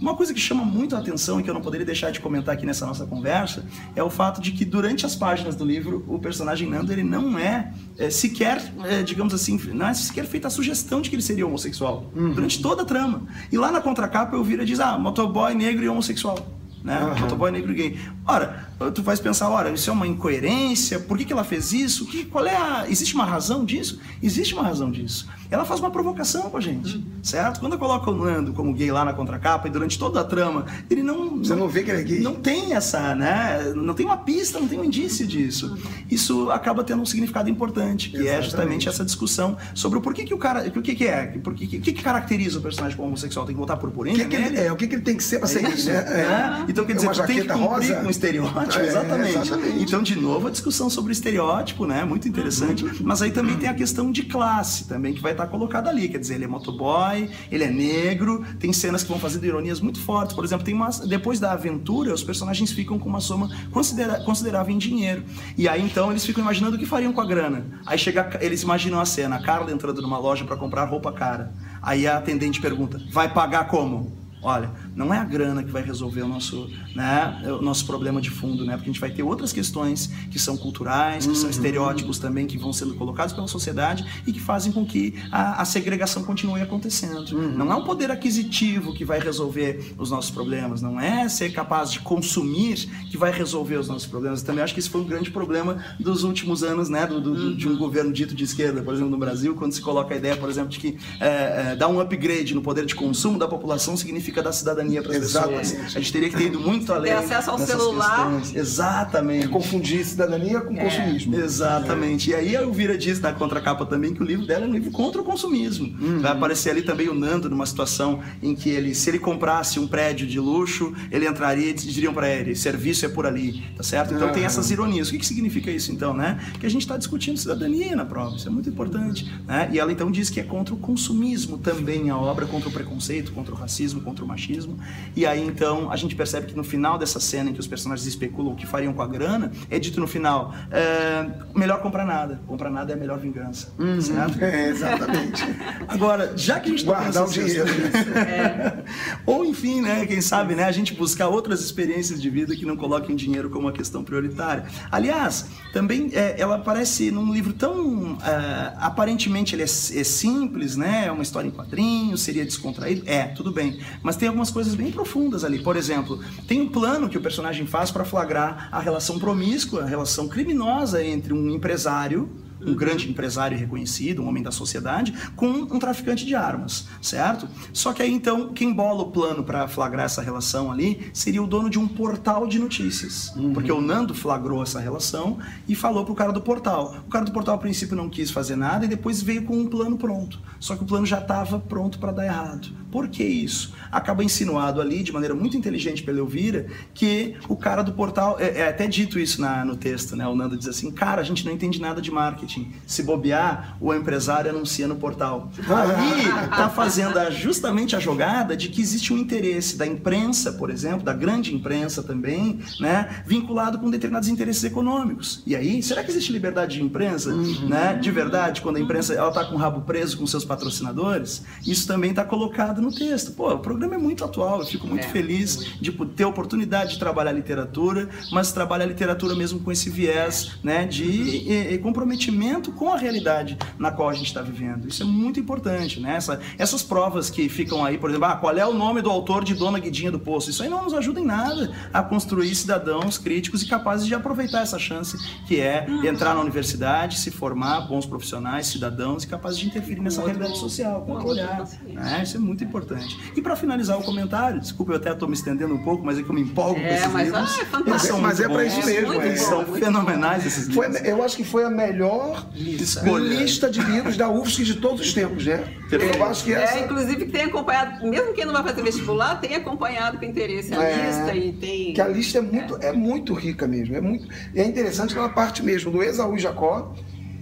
Uma 0.00 0.16
coisa 0.16 0.34
que 0.34 0.40
chama 0.40 0.64
muito 0.64 0.96
a 0.96 0.98
atenção 0.98 1.38
e 1.38 1.44
que 1.44 1.50
eu 1.50 1.54
não 1.54 1.60
poderia 1.60 1.86
deixar 1.86 2.10
de 2.10 2.18
comentar 2.18 2.54
aqui 2.54 2.66
nessa 2.66 2.84
nossa 2.84 3.06
conversa 3.06 3.64
é 3.94 4.02
o 4.02 4.10
fato 4.10 4.40
de 4.40 4.50
que 4.50 4.64
durante 4.64 5.06
as 5.06 5.14
páginas 5.14 5.54
do 5.54 5.64
livro 5.64 6.04
o 6.08 6.18
personagem 6.18 6.68
Nando 6.68 6.92
ele 6.92 7.04
não 7.04 7.38
é, 7.38 7.72
é 7.96 8.10
sequer, 8.10 8.60
é, 8.84 9.02
digamos 9.04 9.32
assim, 9.32 9.60
não 9.72 9.86
é 9.86 9.94
sequer 9.94 10.26
feita 10.26 10.48
a 10.48 10.50
sugestão 10.50 11.00
de 11.00 11.08
que 11.08 11.14
ele 11.14 11.22
seria 11.22 11.46
homossexual 11.46 12.10
uhum. 12.16 12.32
durante 12.32 12.60
toda 12.60 12.82
a 12.82 12.84
trama. 12.84 13.22
E 13.52 13.56
lá 13.56 13.70
na 13.70 13.80
contracapa 13.80 14.34
eu 14.34 14.42
vira 14.42 14.64
diz 14.64 14.80
ah 14.80 14.98
motoboy 14.98 15.54
negro 15.54 15.84
e 15.84 15.88
homossexual 15.88 16.61
né? 16.82 16.98
Uhum. 17.02 17.18
Motoboy 17.20 17.50
negro 17.50 17.72
gay. 17.74 17.98
Ora, 18.26 18.68
tu 18.90 19.02
vais 19.02 19.20
pensar, 19.20 19.48
ora, 19.48 19.70
isso 19.70 19.88
é 19.88 19.92
uma 19.92 20.06
incoerência, 20.06 20.98
por 20.98 21.16
que, 21.16 21.24
que 21.24 21.32
ela 21.32 21.44
fez 21.44 21.72
isso? 21.72 22.06
Que, 22.06 22.24
qual 22.24 22.46
é 22.46 22.56
a... 22.56 22.86
Existe 22.88 23.14
uma 23.14 23.24
razão 23.24 23.64
disso? 23.64 24.00
Existe 24.22 24.54
uma 24.54 24.62
razão 24.62 24.90
disso. 24.90 25.28
Ela 25.50 25.64
faz 25.64 25.80
uma 25.80 25.90
provocação 25.90 26.50
com 26.50 26.56
a 26.56 26.60
gente, 26.60 26.96
uhum. 26.96 27.04
certo? 27.22 27.60
Quando 27.60 27.78
coloca 27.78 28.10
o 28.10 28.14
Nando 28.14 28.52
como 28.52 28.72
gay 28.72 28.90
lá 28.90 29.04
na 29.04 29.12
contracapa 29.12 29.68
e 29.68 29.70
durante 29.70 29.98
toda 29.98 30.20
a 30.20 30.24
trama, 30.24 30.66
ele 30.90 31.02
não... 31.02 31.38
Você 31.38 31.54
não, 31.54 31.68
vê 31.68 31.82
que 31.82 31.90
ele 31.90 32.00
é 32.00 32.04
gay? 32.04 32.20
Não 32.20 32.34
tem 32.34 32.74
essa, 32.74 33.14
né? 33.14 33.72
Não 33.74 33.94
tem 33.94 34.06
uma 34.06 34.16
pista, 34.16 34.58
não 34.58 34.66
tem 34.66 34.78
um 34.78 34.84
indício 34.84 35.26
disso. 35.26 35.76
Isso 36.10 36.50
acaba 36.50 36.82
tendo 36.82 37.02
um 37.02 37.06
significado 37.06 37.50
importante, 37.50 38.10
que 38.10 38.16
Exatamente. 38.16 38.38
é 38.38 38.42
justamente 38.42 38.88
essa 38.88 39.04
discussão 39.04 39.56
sobre 39.74 39.98
o 39.98 40.02
porquê 40.02 40.24
que 40.24 40.34
o 40.34 40.38
cara... 40.38 40.66
O 40.74 40.82
que 40.82 40.94
que 40.94 41.06
é? 41.06 41.26
Por 41.26 41.54
que, 41.54 41.66
que, 41.66 41.92
que 41.92 42.02
caracteriza 42.02 42.58
o 42.58 42.62
personagem 42.62 42.96
como 42.96 43.08
homossexual? 43.08 43.44
Tem 43.44 43.54
que 43.54 43.60
botar 43.60 43.76
purpurina? 43.76 44.16
Que 44.16 44.24
que 44.24 44.36
ele, 44.36 44.58
é, 44.58 44.72
o 44.72 44.76
que, 44.76 44.86
que 44.86 44.94
ele 44.94 45.02
tem 45.02 45.16
que 45.16 45.22
ser 45.22 45.38
pra 45.38 45.46
ser 45.46 45.64
é 45.64 45.70
isso, 45.70 45.88
né? 45.88 45.96
É. 45.96 46.70
Então, 46.70 46.84
quer 46.84 46.94
dizer, 46.94 47.10
tu 47.10 47.26
tem 47.26 47.42
que 47.42 47.48
cumprir 47.48 47.68
rosa. 47.68 47.94
com 47.96 48.06
o 48.06 48.10
estereótipo. 48.10 48.71
É, 48.78 48.86
exatamente. 48.86 49.38
exatamente. 49.38 49.82
Então, 49.82 50.02
de 50.02 50.16
novo, 50.16 50.48
a 50.48 50.50
discussão 50.50 50.88
sobre 50.88 51.12
estereótipo, 51.12 51.86
né? 51.86 52.04
Muito 52.04 52.28
interessante. 52.28 52.84
Uhum. 52.84 52.92
Mas 53.02 53.22
aí 53.22 53.30
também 53.30 53.56
tem 53.56 53.68
a 53.68 53.74
questão 53.74 54.10
de 54.10 54.24
classe 54.24 54.86
também, 54.86 55.14
que 55.14 55.20
vai 55.20 55.32
estar 55.32 55.46
colocada 55.46 55.90
ali. 55.90 56.08
Quer 56.08 56.18
dizer, 56.18 56.34
ele 56.34 56.44
é 56.44 56.48
motoboy, 56.48 57.30
ele 57.50 57.64
é 57.64 57.70
negro, 57.70 58.44
tem 58.58 58.72
cenas 58.72 59.02
que 59.02 59.08
vão 59.08 59.18
fazendo 59.18 59.44
ironias 59.44 59.80
muito 59.80 60.00
fortes. 60.00 60.34
Por 60.34 60.44
exemplo, 60.44 60.64
tem 60.64 60.74
uma, 60.74 60.88
depois 61.06 61.38
da 61.38 61.52
aventura, 61.52 62.12
os 62.12 62.22
personagens 62.22 62.72
ficam 62.72 62.98
com 62.98 63.08
uma 63.08 63.20
soma 63.20 63.48
considera, 63.70 64.22
considerável 64.24 64.74
em 64.74 64.78
dinheiro. 64.78 65.22
E 65.56 65.68
aí, 65.68 65.82
então, 65.82 66.10
eles 66.10 66.24
ficam 66.24 66.42
imaginando 66.42 66.76
o 66.76 66.78
que 66.78 66.86
fariam 66.86 67.12
com 67.12 67.20
a 67.20 67.26
grana. 67.26 67.64
Aí 67.86 67.98
chega, 67.98 68.38
eles 68.40 68.62
imaginam 68.62 69.00
a 69.00 69.04
cena, 69.04 69.36
a 69.36 69.42
Carla 69.42 69.70
entrando 69.72 70.00
numa 70.02 70.18
loja 70.18 70.44
para 70.44 70.56
comprar 70.56 70.84
roupa 70.84 71.12
cara. 71.12 71.52
Aí 71.80 72.06
a 72.06 72.18
atendente 72.18 72.60
pergunta, 72.60 73.00
vai 73.10 73.32
pagar 73.32 73.66
como? 73.68 74.12
Olha, 74.42 74.70
não 74.94 75.12
é 75.12 75.18
a 75.18 75.24
grana 75.24 75.62
que 75.62 75.70
vai 75.70 75.82
resolver 75.82 76.22
o 76.22 76.28
nosso, 76.28 76.70
né, 76.94 77.42
o 77.58 77.62
nosso 77.62 77.86
problema 77.86 78.20
de 78.20 78.30
fundo, 78.30 78.64
né? 78.64 78.74
Porque 78.74 78.90
a 78.90 78.92
gente 78.92 79.00
vai 79.00 79.10
ter 79.10 79.22
outras 79.22 79.52
questões 79.52 80.10
que 80.30 80.38
são 80.38 80.56
culturais, 80.56 81.24
que 81.24 81.30
uhum. 81.30 81.36
são 81.36 81.50
estereótipos 81.50 82.18
também 82.18 82.46
que 82.46 82.58
vão 82.58 82.72
sendo 82.72 82.94
colocados 82.94 83.34
pela 83.34 83.46
sociedade 83.46 84.04
e 84.26 84.32
que 84.32 84.40
fazem 84.40 84.72
com 84.72 84.84
que 84.84 85.14
a, 85.30 85.62
a 85.62 85.64
segregação 85.64 86.22
continue 86.24 86.60
acontecendo. 86.60 87.34
Uhum. 87.34 87.56
Não 87.56 87.72
é 87.72 87.76
o 87.76 87.84
poder 87.84 88.10
aquisitivo 88.10 88.92
que 88.92 89.04
vai 89.04 89.18
resolver 89.18 89.94
os 89.98 90.10
nossos 90.10 90.30
problemas, 90.30 90.82
não 90.82 91.00
é 91.00 91.28
ser 91.28 91.52
capaz 91.52 91.90
de 91.90 92.00
consumir 92.00 92.88
que 93.10 93.16
vai 93.16 93.32
resolver 93.32 93.76
os 93.76 93.88
nossos 93.88 94.06
problemas. 94.06 94.40
Eu 94.40 94.46
também 94.46 94.64
acho 94.64 94.74
que 94.74 94.80
esse 94.80 94.90
foi 94.90 95.00
um 95.00 95.06
grande 95.06 95.30
problema 95.30 95.82
dos 95.98 96.24
últimos 96.24 96.62
anos, 96.62 96.88
né, 96.88 97.06
do, 97.06 97.20
do, 97.20 97.30
uhum. 97.30 97.56
de 97.56 97.68
um 97.68 97.76
governo 97.76 98.12
dito 98.12 98.34
de 98.34 98.44
esquerda, 98.44 98.82
por 98.82 98.94
exemplo, 98.94 99.10
no 99.10 99.18
Brasil, 99.18 99.54
quando 99.54 99.72
se 99.72 99.80
coloca 99.80 100.14
a 100.14 100.16
ideia, 100.16 100.36
por 100.36 100.48
exemplo, 100.48 100.70
de 100.70 100.78
que 100.78 100.98
é, 101.20 101.72
é, 101.72 101.76
dar 101.76 101.88
um 101.88 102.00
upgrade 102.00 102.54
no 102.54 102.62
poder 102.62 102.84
de 102.84 102.94
consumo 102.94 103.38
da 103.38 103.48
população 103.48 103.96
significa 103.96 104.32
significa 104.32 104.42
dar 104.42 104.52
cidadania 104.52 104.81
para 105.02 105.12
as 105.12 105.18
pessoas. 105.18 105.76
A 105.94 106.00
gente 106.00 106.12
teria 106.12 106.28
que 106.28 106.36
ter 106.36 106.46
ido 106.46 106.60
muito 106.60 106.92
além. 106.92 107.12
Ter 107.12 107.18
acesso 107.18 107.50
ao 107.50 107.58
celular. 107.58 108.32
questões. 108.32 108.56
Exatamente. 108.56 109.48
Confundir 109.48 110.04
cidadania 110.04 110.60
com 110.60 110.74
consumismo. 110.74 111.36
Exatamente. 111.36 112.30
E 112.30 112.34
aí 112.34 112.56
a 112.56 112.62
Elvira 112.62 112.96
diz 112.96 113.20
na 113.20 113.32
contracapa 113.32 113.86
também 113.86 114.14
que 114.14 114.22
o 114.22 114.24
livro 114.24 114.46
dela 114.46 114.64
é 114.64 114.68
um 114.68 114.72
livro 114.72 114.90
contra 114.90 115.20
o 115.20 115.24
consumismo. 115.24 115.92
Vai 116.20 116.32
aparecer 116.32 116.70
ali 116.70 116.82
também 116.82 117.08
o 117.08 117.14
Nando 117.14 117.48
numa 117.48 117.66
situação 117.66 118.20
em 118.42 118.54
que 118.54 118.70
ele, 118.70 118.94
se 118.94 119.10
ele 119.10 119.18
comprasse 119.18 119.78
um 119.78 119.86
prédio 119.86 120.26
de 120.26 120.38
luxo, 120.40 120.92
ele 121.10 121.26
entraria 121.26 121.70
e 121.70 121.74
diriam 121.74 122.12
para 122.12 122.28
ele, 122.28 122.54
serviço 122.54 123.06
é 123.06 123.08
por 123.08 123.26
ali, 123.26 123.62
tá 123.76 123.82
certo? 123.82 124.14
Então 124.14 124.32
tem 124.32 124.44
essas 124.44 124.70
ironias. 124.70 125.08
O 125.08 125.10
que, 125.12 125.18
que 125.18 125.26
significa 125.26 125.70
isso 125.70 125.92
então, 125.92 126.14
né? 126.14 126.38
Que 126.58 126.66
a 126.66 126.70
gente 126.70 126.82
está 126.82 126.96
discutindo 126.96 127.36
cidadania 127.36 127.94
na 127.94 128.04
prova, 128.04 128.36
isso 128.36 128.48
é 128.48 128.50
muito 128.50 128.68
importante. 128.68 129.30
Né? 129.46 129.70
E 129.72 129.78
ela 129.78 129.92
então 129.92 130.10
diz 130.10 130.30
que 130.30 130.40
é 130.40 130.42
contra 130.42 130.74
o 130.74 130.78
consumismo 130.78 131.58
também 131.58 132.10
a 132.10 132.16
obra, 132.16 132.46
contra 132.46 132.68
o 132.68 132.72
preconceito, 132.72 133.32
contra 133.32 133.54
o 133.54 133.56
racismo, 133.56 134.00
contra 134.00 134.24
o 134.24 134.28
machismo. 134.28 134.71
E 135.16 135.26
aí 135.26 135.44
então 135.46 135.90
a 135.90 135.96
gente 135.96 136.14
percebe 136.14 136.46
que 136.46 136.56
no 136.56 136.64
final 136.64 136.98
dessa 136.98 137.20
cena 137.20 137.50
em 137.50 137.52
que 137.52 137.60
os 137.60 137.66
personagens 137.66 138.06
especulam 138.06 138.52
o 138.52 138.56
que 138.56 138.66
fariam 138.66 138.92
com 138.92 139.02
a 139.02 139.06
grana, 139.06 139.50
é 139.70 139.78
dito 139.78 140.00
no 140.00 140.06
final, 140.06 140.54
é, 140.70 141.26
melhor 141.54 141.80
comprar 141.80 142.04
nada. 142.06 142.40
Comprar 142.46 142.70
nada 142.70 142.92
é 142.92 142.94
a 142.94 142.98
melhor 142.98 143.18
vingança, 143.18 143.72
certo? 144.00 144.42
É, 144.42 144.68
exatamente. 144.68 145.42
Agora, 145.88 146.32
já 146.36 146.60
que 146.60 146.68
a 146.68 146.70
gente 146.72 146.84
tá 146.84 146.92
Guardar 146.92 147.26
o 147.26 147.30
dinheiro. 147.30 147.64
questões- 147.64 148.84
Ou 149.26 149.44
enfim, 149.44 149.80
né, 149.80 150.04
quem 150.06 150.20
sabe, 150.20 150.54
né, 150.54 150.64
a 150.64 150.72
gente 150.72 150.94
buscar 150.94 151.28
outras 151.28 151.62
experiências 151.62 152.20
de 152.20 152.28
vida 152.30 152.54
que 152.54 152.64
não 152.66 152.76
coloquem 152.76 153.14
dinheiro 153.16 153.50
como 153.50 153.66
uma 153.66 153.72
questão 153.72 154.02
prioritária. 154.04 154.64
Aliás, 154.90 155.46
também 155.72 156.10
é, 156.12 156.34
ela 156.38 156.56
aparece 156.56 157.10
num 157.10 157.32
livro 157.32 157.52
tão 157.52 158.16
é, 158.22 158.72
aparentemente 158.78 159.54
ele 159.54 159.62
é, 159.62 159.64
é 159.64 159.68
simples, 160.04 160.76
né, 160.76 161.04
é 161.06 161.12
uma 161.12 161.22
história 161.22 161.48
em 161.48 161.50
quadrinhos, 161.50 162.20
seria 162.22 162.44
descontraído, 162.44 163.02
é, 163.06 163.24
tudo 163.28 163.52
bem, 163.52 163.80
mas 164.02 164.16
tem 164.16 164.28
algumas 164.28 164.50
coisas 164.50 164.61
bem 164.68 164.90
profundas 164.90 165.44
ali. 165.44 165.58
Por 165.58 165.76
exemplo, 165.76 166.20
tem 166.46 166.60
um 166.60 166.68
plano 166.68 167.08
que 167.08 167.18
o 167.18 167.20
personagem 167.20 167.66
faz 167.66 167.90
para 167.90 168.04
flagrar 168.04 168.68
a 168.70 168.80
relação 168.80 169.18
promíscua, 169.18 169.82
a 169.82 169.86
relação 169.86 170.28
criminosa 170.28 171.04
entre 171.04 171.32
um 171.32 171.50
empresário 171.50 172.30
um 172.66 172.74
grande 172.74 173.08
empresário 173.08 173.56
reconhecido, 173.58 174.22
um 174.22 174.28
homem 174.28 174.42
da 174.42 174.50
sociedade, 174.50 175.12
com 175.36 175.46
um 175.48 175.78
traficante 175.78 176.24
de 176.24 176.34
armas, 176.34 176.86
certo? 177.00 177.48
Só 177.72 177.92
que 177.92 178.02
aí 178.02 178.12
então, 178.12 178.52
quem 178.52 178.72
bola 178.72 179.02
o 179.02 179.10
plano 179.10 179.42
para 179.42 179.66
flagrar 179.68 180.06
essa 180.06 180.22
relação 180.22 180.70
ali 180.70 181.10
seria 181.12 181.42
o 181.42 181.46
dono 181.46 181.68
de 181.70 181.78
um 181.78 181.88
portal 181.88 182.46
de 182.46 182.58
notícias. 182.58 183.32
Porque 183.54 183.70
o 183.72 183.80
Nando 183.80 184.14
flagrou 184.14 184.62
essa 184.62 184.80
relação 184.80 185.38
e 185.66 185.74
falou 185.74 186.04
pro 186.04 186.14
cara 186.14 186.32
do 186.32 186.40
portal. 186.40 186.96
O 187.06 187.10
cara 187.10 187.24
do 187.24 187.32
portal, 187.32 187.54
a 187.54 187.58
princípio, 187.58 187.96
não 187.96 188.08
quis 188.08 188.30
fazer 188.30 188.56
nada 188.56 188.84
e 188.84 188.88
depois 188.88 189.22
veio 189.22 189.44
com 189.44 189.56
um 189.58 189.66
plano 189.66 189.96
pronto. 189.96 190.38
Só 190.60 190.76
que 190.76 190.82
o 190.82 190.86
plano 190.86 191.06
já 191.06 191.18
estava 191.18 191.58
pronto 191.58 191.98
para 191.98 192.12
dar 192.12 192.24
errado. 192.26 192.68
Por 192.90 193.08
que 193.08 193.24
isso? 193.24 193.72
Acaba 193.90 194.22
insinuado 194.22 194.80
ali, 194.80 195.02
de 195.02 195.12
maneira 195.12 195.34
muito 195.34 195.56
inteligente 195.56 196.02
pela 196.02 196.18
Elvira, 196.18 196.66
que 196.92 197.34
o 197.48 197.56
cara 197.56 197.82
do 197.82 197.92
portal. 197.92 198.36
É, 198.38 198.58
é 198.60 198.68
até 198.68 198.86
dito 198.86 199.18
isso 199.18 199.40
na- 199.40 199.64
no 199.64 199.76
texto, 199.76 200.14
né? 200.14 200.26
O 200.26 200.34
Nando 200.34 200.56
diz 200.56 200.68
assim: 200.68 200.90
cara, 200.90 201.20
a 201.20 201.24
gente 201.24 201.44
não 201.44 201.52
entende 201.52 201.80
nada 201.80 202.02
de 202.02 202.10
marketing. 202.10 202.51
Se 202.86 203.02
bobear, 203.02 203.76
o 203.80 203.92
empresário 203.94 204.50
anuncia 204.50 204.86
no 204.88 204.96
portal. 204.96 205.50
Ali 205.68 206.48
tá 206.50 206.68
fazendo 206.68 207.18
a- 207.18 207.30
justamente 207.30 207.94
a 207.96 208.00
jogada 208.00 208.56
de 208.56 208.68
que 208.68 208.80
existe 208.80 209.12
um 209.12 209.18
interesse 209.18 209.76
da 209.76 209.86
imprensa, 209.86 210.52
por 210.52 210.70
exemplo, 210.70 211.02
da 211.02 211.12
grande 211.12 211.54
imprensa 211.54 212.02
também, 212.02 212.60
né? 212.80 213.22
Vinculado 213.26 213.78
com 213.78 213.90
determinados 213.90 214.28
interesses 214.28 214.64
econômicos. 214.64 215.42
E 215.46 215.54
aí, 215.56 215.82
será 215.82 216.02
que 216.02 216.10
existe 216.10 216.32
liberdade 216.32 216.76
de 216.76 216.82
imprensa, 216.82 217.34
né? 217.34 217.94
De 218.00 218.10
verdade, 218.10 218.60
quando 218.60 218.76
a 218.76 218.80
imprensa 218.80 219.14
ela 219.14 219.30
tá 219.30 219.44
com 219.44 219.54
o 219.54 219.58
rabo 219.58 219.82
preso 219.82 220.16
com 220.18 220.26
seus 220.26 220.44
patrocinadores? 220.44 221.42
Isso 221.66 221.86
também 221.86 222.10
está 222.10 222.24
colocado 222.24 222.80
no 222.82 222.92
texto. 222.92 223.32
Pô, 223.32 223.52
o 223.54 223.58
programa 223.58 223.94
é 223.94 223.98
muito 223.98 224.24
atual, 224.24 224.60
eu 224.60 224.66
fico 224.66 224.86
muito 224.86 225.04
É. 225.06 225.08
feliz 225.08 225.72
de 225.80 225.90
ter 226.16 226.24
a 226.24 226.28
oportunidade 226.28 226.92
de 226.94 226.98
trabalhar 226.98 227.32
literatura, 227.32 228.08
mas 228.30 228.52
trabalhar 228.52 228.86
literatura 228.86 229.34
mesmo 229.34 229.60
com 229.60 229.70
esse 229.72 229.88
viés, 229.90 230.52
né? 230.62 230.84
De 230.86 231.50
eh, 231.50 231.74
eh, 231.74 231.78
comprometimento 231.78 232.41
com 232.72 232.92
a 232.92 232.96
realidade 232.96 233.56
na 233.78 233.90
qual 233.90 234.08
a 234.08 234.12
gente 234.14 234.26
está 234.26 234.42
vivendo. 234.42 234.88
Isso 234.88 235.02
é 235.02 235.06
muito 235.06 235.38
importante, 235.38 236.00
né? 236.00 236.16
Essa- 236.16 236.40
essas 236.58 236.82
provas 236.82 237.30
que 237.30 237.48
ficam 237.48 237.84
aí, 237.84 237.96
por 237.98 238.10
exemplo, 238.10 238.26
ah, 238.28 238.36
qual 238.36 238.56
é 238.56 238.66
o 238.66 238.72
nome 238.72 239.00
do 239.00 239.10
autor 239.10 239.44
de 239.44 239.54
Dona 239.54 239.78
Guidinha 239.78 240.10
do 240.10 240.18
Poço? 240.18 240.50
Isso 240.50 240.62
aí 240.62 240.68
não 240.68 240.82
nos 240.82 240.94
ajuda 240.94 241.20
em 241.20 241.24
nada 241.24 241.70
a 241.92 242.02
construir 242.02 242.54
cidadãos 242.54 243.18
críticos 243.18 243.62
e 243.62 243.66
capazes 243.68 244.06
de 244.06 244.14
aproveitar 244.14 244.62
essa 244.62 244.78
chance 244.78 245.16
que 245.46 245.60
é 245.60 245.86
entrar 246.04 246.34
na 246.34 246.40
universidade, 246.40 247.18
se 247.18 247.30
formar, 247.30 247.82
bons 247.82 248.06
profissionais, 248.06 248.66
cidadãos 248.66 249.24
e 249.24 249.26
capazes 249.26 249.58
de 249.58 249.66
interferir 249.66 250.00
nessa 250.00 250.20
outro- 250.20 250.36
realidade 250.36 250.58
social, 250.60 251.00
com 251.00 251.06
com 251.06 251.12
outro 251.12 251.28
olhar. 251.28 251.64
né? 251.86 252.20
Isso 252.22 252.36
é 252.36 252.40
muito 252.40 252.64
importante. 252.64 253.16
E 253.36 253.40
para 253.42 253.54
finalizar 253.56 253.98
o 253.98 254.02
comentário, 254.02 254.60
desculpa, 254.60 254.92
eu 254.92 254.96
até 254.96 255.12
estou 255.12 255.28
me 255.28 255.34
estendendo 255.34 255.74
um 255.74 255.82
pouco, 255.82 256.04
mas 256.04 256.18
é 256.18 256.22
que 256.22 256.28
eu 256.28 256.34
me 256.34 256.40
empolgo 256.40 256.74
com 256.80 256.80
É, 256.86 256.94
esses 256.96 257.12
mas 257.12 257.24
livros. 257.26 257.50
ah, 257.50 257.54
é 257.54 257.58
Eles 257.60 257.70
fantástico. 257.70 258.06
são 258.06 258.20
Mas 258.20 258.40
é 258.40 258.48
pra 258.48 258.62
bons. 258.62 258.72
isso 258.78 258.86
mesmo, 258.86 259.12
é. 259.14 259.26
Eles 259.26 259.40
são 259.42 259.64
fenomenais 259.66 260.46
esses 260.46 260.72
Foi, 260.74 260.86
livros. 260.88 261.06
eu 261.08 261.22
acho 261.22 261.36
que 261.36 261.44
foi 261.44 261.64
a 261.64 261.70
melhor 261.70 262.31
Escolha. 262.56 263.22
lista 263.24 263.70
de 263.70 263.80
livros 263.80 264.16
da 264.16 264.28
UFSC 264.28 264.64
de 264.64 264.74
todos 264.76 265.00
os 265.00 265.12
tempos, 265.12 265.44
né? 265.46 265.62
Eu 265.90 266.24
acho 266.24 266.44
que 266.44 266.52
essa. 266.52 266.78
É, 266.78 266.84
inclusive 266.84 267.16
que 267.26 267.32
tem 267.32 267.42
acompanhado, 267.44 268.06
mesmo 268.08 268.32
quem 268.32 268.44
não 268.44 268.52
vai 268.52 268.62
fazer 268.62 268.82
vestibular, 268.82 269.40
tem 269.40 269.54
acompanhado 269.54 270.18
com 270.18 270.24
interesse 270.24 270.72
a 270.74 270.82
É, 270.82 271.06
lista 271.06 271.34
e 271.34 271.52
tem. 271.52 271.94
Que 271.94 272.00
a 272.00 272.08
lista 272.08 272.38
é 272.38 272.40
muito, 272.40 272.76
é. 272.80 272.92
muito 272.92 273.34
rica 273.34 273.66
mesmo. 273.66 273.94
É, 273.96 274.00
muito, 274.00 274.26
e 274.54 274.60
é 274.60 274.64
interessante 274.64 275.12
que 275.12 275.18
ela 275.18 275.28
parte 275.28 275.62
mesmo 275.62 275.90
do 275.90 276.02
Esaú 276.02 276.36
e 276.36 276.38
Jacó 276.38 276.94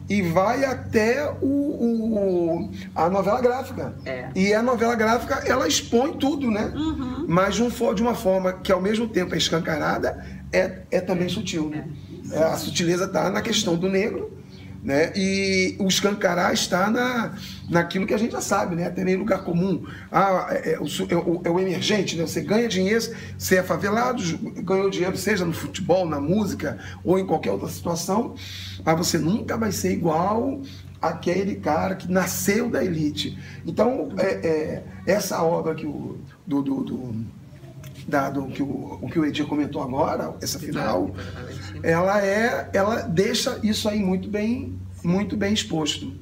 e 0.08 0.22
vai 0.22 0.64
até 0.64 1.30
o, 1.40 1.46
o- 1.46 2.70
a 2.94 3.08
novela 3.08 3.40
gráfica. 3.40 3.94
É. 4.04 4.28
E 4.34 4.52
a 4.52 4.62
novela 4.62 4.94
gráfica, 4.96 5.42
ela 5.46 5.68
expõe 5.68 6.12
tudo, 6.14 6.50
né? 6.50 6.72
Uhum. 6.74 7.26
Mas 7.28 7.54
de, 7.54 7.62
um 7.62 7.70
fo- 7.70 7.94
de 7.94 8.02
uma 8.02 8.14
forma 8.14 8.52
que 8.54 8.72
ao 8.72 8.80
mesmo 8.80 9.06
tempo 9.08 9.34
é 9.34 9.38
escancarada, 9.38 10.24
é, 10.52 10.80
é 10.90 11.00
também 11.00 11.28
sutil. 11.28 11.68
Né? 11.70 11.84
É, 12.32 12.42
a 12.42 12.56
sutileza 12.56 13.04
está 13.04 13.30
na 13.30 13.40
questão 13.40 13.76
do 13.76 13.88
negro, 13.88 14.36
né? 14.82 15.12
E 15.14 15.76
o 15.78 15.86
escancarar 15.88 16.52
está 16.52 16.90
na, 16.90 17.34
naquilo 17.68 18.06
que 18.06 18.14
a 18.14 18.18
gente 18.18 18.32
já 18.32 18.40
sabe, 18.40 18.76
né? 18.76 18.86
Até 18.86 19.04
nem 19.04 19.16
lugar 19.16 19.44
comum. 19.44 19.84
Ah, 20.10 20.46
é, 20.50 20.70
é 20.70 20.72
é 20.74 21.16
o- 21.16 21.40
é 21.44 21.50
o 21.50 21.60
emergente, 21.60 22.16
né? 22.16 22.26
Você 22.26 22.40
ganha 22.40 22.68
dinheiro, 22.68 23.04
você 23.38 23.56
é 23.56 23.62
favelado, 23.62 24.22
ganhou 24.62 24.88
dinheiro, 24.90 25.16
seja 25.16 25.44
no 25.44 25.52
futebol, 25.52 26.06
na 26.08 26.20
música 26.20 26.78
ou 27.04 27.18
em 27.18 27.26
qualquer 27.26 27.50
outra 27.52 27.68
situação, 27.68 28.34
mas 28.84 28.96
você 28.96 29.18
nunca 29.18 29.56
vai 29.56 29.72
ser 29.72 29.92
igual 29.92 30.60
aquele 31.00 31.56
cara 31.56 31.94
que 31.94 32.10
nasceu 32.10 32.68
da 32.70 32.84
elite. 32.84 33.38
Então, 33.66 34.08
é, 34.18 34.46
é, 34.46 34.84
essa 35.06 35.42
obra 35.42 35.74
que 35.74 35.86
o, 35.86 36.18
do, 36.46 36.62
do, 36.62 36.84
do- 36.84 37.39
da- 38.06 38.30
do 38.30 38.46
que 38.46 38.62
o, 38.62 38.98
o 39.02 39.08
que 39.10 39.18
o 39.18 39.24
Edir 39.24 39.46
comentou 39.46 39.82
agora, 39.82 40.34
essa 40.42 40.58
final, 40.58 41.10
ela 41.82 42.24
é, 42.24 42.68
ela 42.72 42.96
deixa 43.02 43.58
isso 43.62 43.88
aí 43.88 44.00
muito 44.00 44.28
bem, 44.28 44.74
muito 45.04 45.36
bem 45.36 45.52
exposto. 45.52 46.12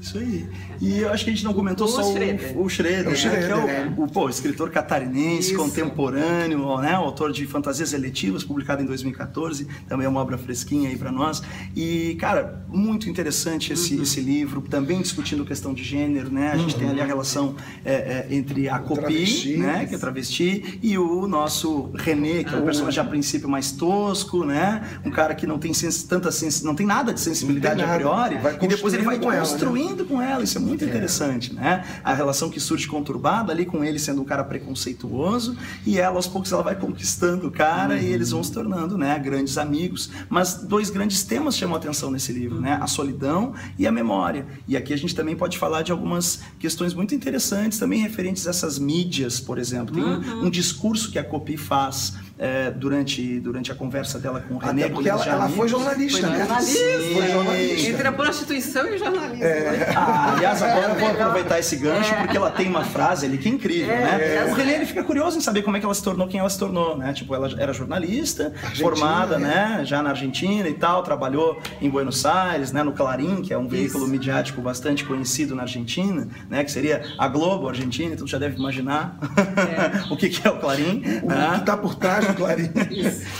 Isso 0.00 0.18
aí. 0.18 0.48
E 0.80 1.00
eu 1.00 1.10
acho 1.12 1.24
que 1.24 1.30
a 1.30 1.32
gente 1.32 1.44
não 1.44 1.52
comentou 1.54 1.86
O 1.86 1.90
só 1.90 2.02
Schroeder. 2.02 2.52
o, 2.56 2.64
o 2.64 2.68
Schroeder, 2.68 3.04
É 3.04 3.08
o 3.08 3.10
né? 3.10 3.16
Schroeder, 3.16 3.46
que 3.46 3.52
é 3.52 3.56
o, 3.56 3.66
né? 3.66 3.94
o, 3.96 4.06
pô, 4.06 4.28
escritor 4.28 4.70
catarinense, 4.70 5.52
Isso. 5.52 5.58
contemporâneo, 5.62 6.78
né? 6.80 6.92
autor 6.94 7.32
de 7.32 7.46
Fantasias 7.46 7.92
Eletivas, 7.92 8.44
publicado 8.44 8.82
em 8.82 8.86
2014, 8.86 9.66
também 9.88 10.06
é 10.06 10.08
uma 10.08 10.20
obra 10.20 10.38
fresquinha 10.38 10.88
aí 10.88 10.96
para 10.96 11.10
nós. 11.10 11.42
E, 11.74 12.16
cara, 12.20 12.64
muito 12.68 13.08
interessante 13.08 13.72
esse, 13.72 13.94
Uhum. 13.96 14.02
esse 14.02 14.20
livro, 14.20 14.60
também 14.62 15.00
discutindo 15.00 15.44
questão 15.44 15.72
de 15.74 15.82
gênero, 15.82 16.30
né? 16.30 16.52
A 16.52 16.56
gente 16.56 16.74
tem 16.76 16.88
ali 16.88 17.00
a 17.00 17.04
relação 17.04 17.54
é, 17.84 17.92
é, 17.92 18.26
entre 18.30 18.68
a 18.68 18.78
Copi, 18.78 19.00
travesti. 19.00 19.56
né? 19.56 19.86
que 19.86 19.94
é 19.94 19.98
travesti, 19.98 20.78
e 20.82 20.96
o 20.98 21.26
nosso 21.26 21.90
René, 21.94 22.44
que 22.44 22.54
é 22.54 22.58
um 22.58 22.62
personagem 22.62 23.00
a 23.02 23.04
princípio 23.06 23.48
mais 23.48 23.72
tosco, 23.72 24.44
né? 24.44 24.82
Um 25.04 25.10
cara 25.10 25.34
que 25.34 25.46
não 25.46 25.58
tem 25.58 25.72
sens- 25.72 26.02
tanta 26.02 26.30
sens 26.30 26.62
não 26.62 26.74
tem 26.74 26.86
nada 26.86 27.12
de 27.12 27.20
sensibilidade 27.20 27.82
a 27.82 27.94
priori, 27.94 28.36
Vai 28.38 28.58
e 28.60 28.66
depois 28.68 28.92
ele 28.94 29.02
vai 29.02 29.18
construindo 29.18 29.18
com 29.18 29.32
ela, 29.32 29.40
né? 29.42 29.48
construindo 29.48 30.04
com 30.04 30.22
ela, 30.22 30.42
isso 30.44 30.58
é 30.58 30.60
muito 30.60 30.67
interessante, 30.74 31.52
né? 31.52 31.84
A 32.02 32.14
relação 32.14 32.50
que 32.50 32.60
surge 32.60 32.86
conturbada 32.86 33.52
ali 33.52 33.64
com 33.64 33.84
ele 33.84 33.98
sendo 33.98 34.22
um 34.22 34.24
cara 34.24 34.44
preconceituoso 34.44 35.56
e 35.86 35.98
ela 35.98 36.16
aos 36.16 36.26
poucos 36.26 36.52
ela 36.52 36.62
vai 36.62 36.74
conquistando 36.74 37.48
o 37.48 37.50
cara 37.50 37.98
e 37.98 38.06
eles 38.06 38.30
vão 38.30 38.42
se 38.42 38.52
tornando, 38.52 38.96
né, 38.98 39.18
grandes 39.18 39.58
amigos. 39.58 40.10
Mas 40.28 40.54
dois 40.54 40.90
grandes 40.90 41.22
temas 41.24 41.56
chamam 41.56 41.76
a 41.76 41.78
atenção 41.78 42.10
nesse 42.10 42.32
livro, 42.32 42.60
né? 42.60 42.78
A 42.80 42.86
solidão 42.86 43.54
e 43.78 43.86
a 43.86 43.92
memória. 43.92 44.46
E 44.66 44.76
aqui 44.76 44.92
a 44.92 44.96
gente 44.96 45.14
também 45.14 45.36
pode 45.36 45.58
falar 45.58 45.82
de 45.82 45.92
algumas 45.92 46.40
questões 46.58 46.94
muito 46.94 47.14
interessantes 47.14 47.78
também 47.78 48.00
referentes 48.00 48.46
a 48.46 48.50
essas 48.50 48.78
mídias, 48.78 49.40
por 49.40 49.58
exemplo. 49.58 49.94
Tem 49.94 50.04
um, 50.04 50.46
um 50.46 50.50
discurso 50.50 51.10
que 51.10 51.18
a 51.18 51.24
Copi 51.24 51.56
faz 51.56 52.14
é, 52.38 52.70
durante, 52.70 53.40
durante 53.40 53.72
a 53.72 53.74
conversa 53.74 54.18
dela 54.18 54.40
com 54.40 54.54
o 54.54 54.58
René. 54.58 54.84
Até 54.84 54.92
porque 54.94 55.08
ela, 55.08 55.24
ela 55.24 55.48
foi 55.48 55.68
jornalista, 55.68 56.20
Foi 56.20 56.30
né? 56.30 56.38
jornalista. 56.38 56.78
Foi 57.12 57.28
jornalista. 57.28 57.90
Entre 57.90 58.08
a 58.08 58.12
prostituição 58.12 58.86
e 58.86 58.94
o 58.94 58.98
jornalismo. 58.98 59.38
né? 59.44 59.86
Ah, 59.96 60.34
aliás, 60.36 60.62
agora 60.62 60.92
eu 60.92 61.00
vou 61.00 61.08
aproveitar 61.10 61.58
esse 61.58 61.76
gancho 61.76 62.14
porque 62.16 62.36
ela 62.36 62.50
tem 62.50 62.68
uma 62.68 62.84
frase 62.84 63.26
ali 63.26 63.38
que 63.38 63.48
é 63.48 63.52
incrível, 63.52 63.92
É, 63.92 64.44
né? 64.44 64.44
O 64.50 64.54
René 64.54 64.74
ele 64.74 64.86
fica 64.86 65.02
curioso 65.02 65.38
em 65.38 65.40
saber 65.40 65.62
como 65.62 65.76
é 65.76 65.80
que 65.80 65.84
ela 65.86 65.94
se 65.94 66.02
tornou 66.02 66.28
quem 66.28 66.40
ela 66.40 66.50
se 66.50 66.58
tornou, 66.58 66.96
né? 66.96 67.12
Tipo, 67.12 67.34
ela 67.34 67.50
era 67.58 67.72
jornalista, 67.72 68.52
Argentina, 68.62 68.76
formada, 68.88 69.38
né? 69.38 69.78
né? 69.78 69.84
Já 69.84 70.02
na 70.02 70.10
Argentina 70.10 70.68
e 70.68 70.74
tal, 70.74 71.02
trabalhou 71.02 71.60
em 71.80 71.88
Buenos 71.90 72.24
Aires, 72.24 72.70
né? 72.72 72.82
No 72.82 72.92
Clarim, 72.92 73.42
que 73.42 73.52
é 73.52 73.58
um 73.58 73.66
veículo 73.66 74.04
Isso. 74.04 74.12
midiático 74.12 74.60
bastante 74.60 75.04
conhecido 75.04 75.54
na 75.54 75.62
Argentina, 75.62 76.28
né? 76.48 76.62
Que 76.62 76.70
seria 76.70 77.02
a 77.18 77.26
Globo 77.28 77.68
Argentina, 77.68 78.14
então 78.14 78.26
já 78.26 78.38
deve 78.38 78.56
imaginar 78.56 79.18
o 80.10 80.16
que, 80.16 80.28
que 80.28 80.46
é 80.46 80.50
o 80.50 80.58
Clarim. 80.58 81.02
O 81.22 81.26
né? 81.28 81.56
que 81.58 81.64
tá 81.64 81.76
por 81.76 81.94
trás 81.94 82.27
do 82.28 82.34
Clarim. 82.34 82.70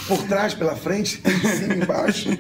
por 0.07 0.23
trás, 0.25 0.55
pela 0.55 0.77
frente, 0.77 1.23
em 1.25 1.49
cima, 1.57 1.75
embaixo. 1.75 2.31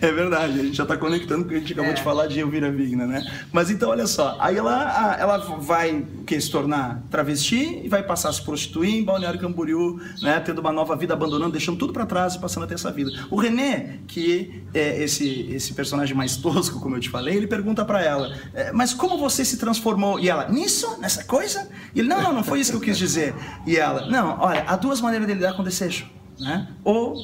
É 0.00 0.12
verdade, 0.12 0.60
a 0.60 0.62
gente 0.64 0.76
já 0.76 0.82
está 0.82 0.96
conectando 0.96 1.42
com 1.42 1.46
o 1.46 1.50
que 1.50 1.56
a 1.56 1.60
gente 1.60 1.72
acabou 1.72 1.90
É. 1.90 1.94
de 1.94 2.02
falar 2.02 2.26
de 2.26 2.38
Elvira 2.40 2.70
Vigna, 2.70 3.06
né? 3.06 3.24
Mas 3.52 3.70
então, 3.70 3.90
olha 3.90 4.06
só, 4.06 4.36
aí 4.38 4.56
ela, 4.56 5.16
ela 5.18 5.38
vai 5.58 5.92
o 6.00 6.24
quê? 6.24 6.40
se 6.40 6.50
tornar 6.50 7.02
travesti 7.10 7.80
e 7.84 7.88
vai 7.88 8.02
passar 8.02 8.28
a 8.28 8.32
se 8.32 8.42
prostituir 8.42 8.94
em 8.96 9.04
Balneário 9.04 9.38
Camboriú, 9.40 10.00
né? 10.20 10.40
Tendo 10.40 10.58
uma 10.60 10.72
nova 10.72 10.96
vida, 10.96 11.14
abandonando, 11.14 11.52
deixando 11.52 11.78
tudo 11.78 11.92
para 11.92 12.04
trás 12.06 12.34
e 12.34 12.38
passando 12.38 12.64
a 12.64 12.66
ter 12.66 12.74
essa 12.74 12.90
vida. 12.90 13.10
O 13.30 13.36
René, 13.36 13.98
que 14.06 14.62
é 14.74 15.02
esse, 15.02 15.48
esse 15.52 15.72
personagem 15.74 16.14
mais 16.16 16.36
tosco, 16.36 16.80
como 16.80 16.96
eu 16.96 17.00
te 17.00 17.08
falei, 17.10 17.36
ele 17.36 17.46
pergunta 17.46 17.84
para 17.84 18.02
ela, 18.02 18.34
"É, 18.52 18.72
mas 18.72 18.92
como 18.92 19.16
você 19.18 19.44
se 19.44 19.56
transformou? 19.56 20.18
E 20.18 20.28
ela, 20.28 20.48
nisso? 20.48 20.98
Nessa 21.00 21.24
coisa? 21.24 21.68
E 21.94 22.00
ele, 22.00 22.08
não, 22.08 22.20
não, 22.22 22.32
não 22.34 22.44
foi 22.44 22.60
isso 22.60 22.70
que 22.72 22.76
eu 22.76 22.80
quis 22.80 22.98
dizer. 22.98 23.34
E 23.66 23.76
ela, 23.76 24.06
não, 24.10 24.38
olha, 24.40 24.64
há 24.66 24.76
duas 24.76 25.00
maneiras 25.00 25.26
de 25.26 25.34
lidar 25.34 25.54
com 25.54 25.62
desejo, 25.62 26.06
né? 26.38 26.68
Ou 26.82 27.16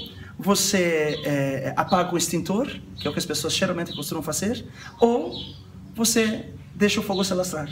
você 0.42 1.20
é, 1.24 1.74
apaga 1.76 2.14
o 2.14 2.18
extintor, 2.18 2.66
que 2.98 3.06
é 3.06 3.10
o 3.10 3.12
que 3.12 3.18
as 3.18 3.26
pessoas 3.26 3.54
geralmente 3.54 3.94
costumam 3.94 4.22
fazer, 4.22 4.64
ou 4.98 5.34
você 5.94 6.46
deixa 6.74 6.98
o 6.98 7.02
fogo 7.02 7.22
se 7.22 7.32
alastrar. 7.32 7.68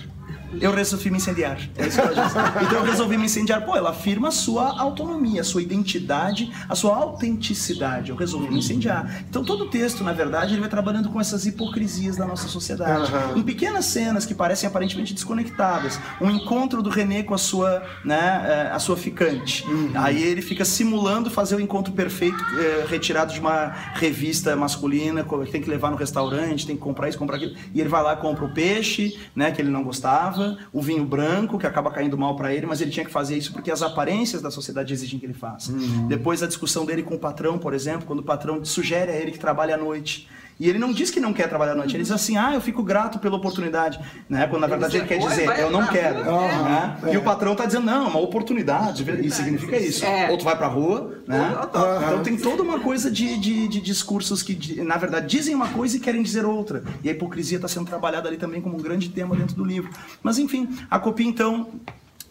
Eu 0.61 0.73
resolvi 0.73 1.11
me 1.11 1.19
incendiar. 1.19 1.59
É 1.77 1.87
isso 1.87 2.01
que 2.01 2.07
ela 2.07 2.25
diz. 2.25 2.33
Então 2.67 2.79
eu 2.79 2.85
resolvi 2.85 3.19
me 3.19 3.27
incendiar. 3.27 3.65
Pô, 3.65 3.77
ela 3.77 3.91
afirma 3.91 4.29
a 4.29 4.31
sua 4.31 4.81
autonomia, 4.81 5.41
a 5.41 5.45
sua 5.45 5.63
identidade, 5.63 6.53
a 6.69 6.75
sua 6.75 6.97
autenticidade. 6.97 8.11
Eu 8.11 8.17
resolvi 8.17 8.49
me 8.49 8.59
incendiar. 8.59 9.25
Então 9.29 9.45
todo 9.45 9.65
o 9.65 9.69
texto, 9.69 10.03
na 10.03 10.13
verdade, 10.13 10.55
ele 10.55 10.61
vai 10.61 10.71
trabalhando 10.71 11.11
com 11.11 11.21
essas 11.21 11.47
hipocrisias 11.47 12.17
da 12.17 12.27
nossa 12.27 12.49
sociedade. 12.49 13.13
Aham. 13.13 13.39
Em 13.39 13.43
pequenas 13.43 13.85
cenas 13.85 14.25
que 14.25 14.35
parecem 14.35 14.69
aparentemente 14.69 15.13
desconectadas. 15.15 15.99
Um 16.21 16.31
encontro 16.31 16.83
do 16.83 16.91
René 16.91 17.23
com 17.23 17.35
a 17.35 17.39
sua, 17.39 17.83
né, 18.05 18.43
eh, 18.45 18.71
a 18.73 18.79
sua 18.79 18.97
ficante. 18.97 19.65
Aí 19.95 20.23
ele 20.23 20.43
fica 20.43 20.65
simulando 20.65 21.31
fazer 21.31 21.57
o 21.57 21.61
encontro 21.61 21.93
perfeito 21.93 22.39
eh, 22.59 22.87
retirado 22.89 23.33
de 23.33 23.41
uma 23.41 23.73
revista 23.95 24.55
masculina, 24.57 25.25
tem 25.51 25.61
que 25.61 25.71
levar 25.71 25.91
no 25.91 25.97
restaurante, 25.97 26.67
tem 26.67 26.77
que 26.77 26.83
comprar 26.83 27.09
isso, 27.09 27.19
comprar 27.19 27.37
aquilo. 27.37 27.55
E 27.75 27.81
ele 27.81 27.89
vai 27.89 28.03
lá, 28.03 28.17
compra 28.17 28.45
o 28.45 28.53
peixe, 28.53 29.19
né, 29.35 29.51
que 29.51 29.61
ele 29.61 29.71
não 29.71 29.83
gostava, 29.83 30.38
o 30.73 30.83
vinho 30.83 31.05
branco, 31.05 31.59
que 31.59 31.67
acaba 31.67 31.91
caindo 31.91 32.17
mal 32.17 32.37
para 32.37 32.53
ele, 32.53 32.67
mas 32.67 32.81
ele 32.81 32.91
tinha 32.91 33.05
que 33.05 33.11
fazer 33.11 33.37
isso 33.37 33.53
porque 33.53 33.71
as 33.71 33.83
aparências 33.83 34.43
da 34.43 34.51
sociedade 34.51 34.93
exigem 34.93 35.19
que 35.19 35.27
ele 35.27 35.35
faça. 35.35 35.73
Depois 36.09 36.43
a 36.43 36.47
discussão 36.47 36.85
dele 36.85 37.03
com 37.03 37.15
o 37.15 37.19
patrão, 37.19 37.59
por 37.59 37.75
exemplo, 37.75 38.07
quando 38.07 38.21
o 38.21 38.23
patrão 38.23 38.65
sugere 38.65 39.11
a 39.11 39.17
ele 39.17 39.31
que 39.33 39.39
trabalhe 39.39 39.73
à 39.73 39.77
noite. 39.77 40.29
E 40.61 40.69
ele 40.69 40.79
não 40.79 40.93
diz 40.93 41.11
que 41.11 41.21
não 41.21 41.33
quer 41.33 41.49
trabalhar 41.49 41.73
à 41.73 41.75
noite, 41.77 41.95
ele 41.95 42.03
diz 42.03 42.11
assim, 42.11 42.37
ah, 42.37 42.53
eu 42.53 42.61
fico 42.61 42.83
grato 42.83 43.19
pela 43.21 43.37
oportunidade, 43.37 44.01
né? 44.29 44.47
Quando 44.49 44.63
na 44.63 44.67
verdade 44.67 44.97
ele 44.97 45.07
quer 45.07 45.23
"Oi, 45.23 45.29
dizer, 45.29 45.49
eu 45.61 45.71
não 45.71 45.87
quero. 45.87 46.25
rua." 46.25 46.49
né? 46.49 46.99
É. 47.05 47.15
E 47.15 47.17
o 47.17 47.23
patrão 47.23 47.55
tá 47.55 47.65
dizendo, 47.65 47.87
não, 47.87 48.07
é 48.07 48.09
uma 48.09 48.21
oportunidade, 48.21 49.05
e 49.25 49.31
significa 49.31 49.77
isso. 49.77 50.05
É. 50.05 50.31
Ou 50.31 50.37
tu 50.37 50.45
vai 50.45 50.57
pra 50.57 50.67
rua, 50.67 51.23
né? 51.29 51.57
Toca. 51.73 52.05
Então 52.07 52.23
tem 52.25 52.37
toda 52.37 52.63
uma 52.63 52.81
coisa 52.81 53.09
de, 53.11 53.39
de, 53.39 53.69
de 53.69 53.81
discursos 53.81 54.43
que, 54.43 54.83
na 54.83 54.97
verdade, 54.97 55.27
dizem 55.29 55.55
uma 55.55 55.69
coisa 55.69 55.97
e 55.97 56.01
querem 56.01 56.23
dizer 56.23 56.45
outra. 56.45 56.83
E 57.05 57.09
a 57.09 57.13
hipocrisia 57.13 57.59
está 57.59 57.69
sendo 57.69 57.87
trabalhada 57.87 58.29
ali 58.29 58.37
também 58.37 58.61
como 58.61 58.77
um 58.77 58.83
grande 58.83 59.09
tema 59.11 59.37
dentro 59.37 59.55
do 59.55 59.65
livro. 59.65 59.91
Mas 60.23 60.39
enfim, 60.39 60.69
a 60.91 60.99
Copia, 60.99 61.27
então, 61.27 61.69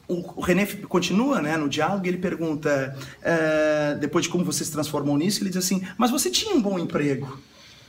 o 0.07 0.41
René 0.41 0.65
continua 0.87 1.41
né, 1.41 1.55
no 1.57 1.69
diálogo 1.69 2.05
e 2.05 2.09
ele 2.09 2.17
pergunta, 2.17 2.95
eh, 3.21 3.97
depois 3.99 4.25
de 4.25 4.31
como 4.31 4.43
você 4.43 4.63
se 4.65 4.71
transformou 4.71 5.17
nisso, 5.17 5.41
ele 5.43 5.49
diz 5.49 5.57
assim, 5.57 5.81
mas 5.97 6.11
você 6.11 6.29
tinha 6.29 6.55
um 6.55 6.61
bom 6.61 6.77
emprego. 6.79 7.39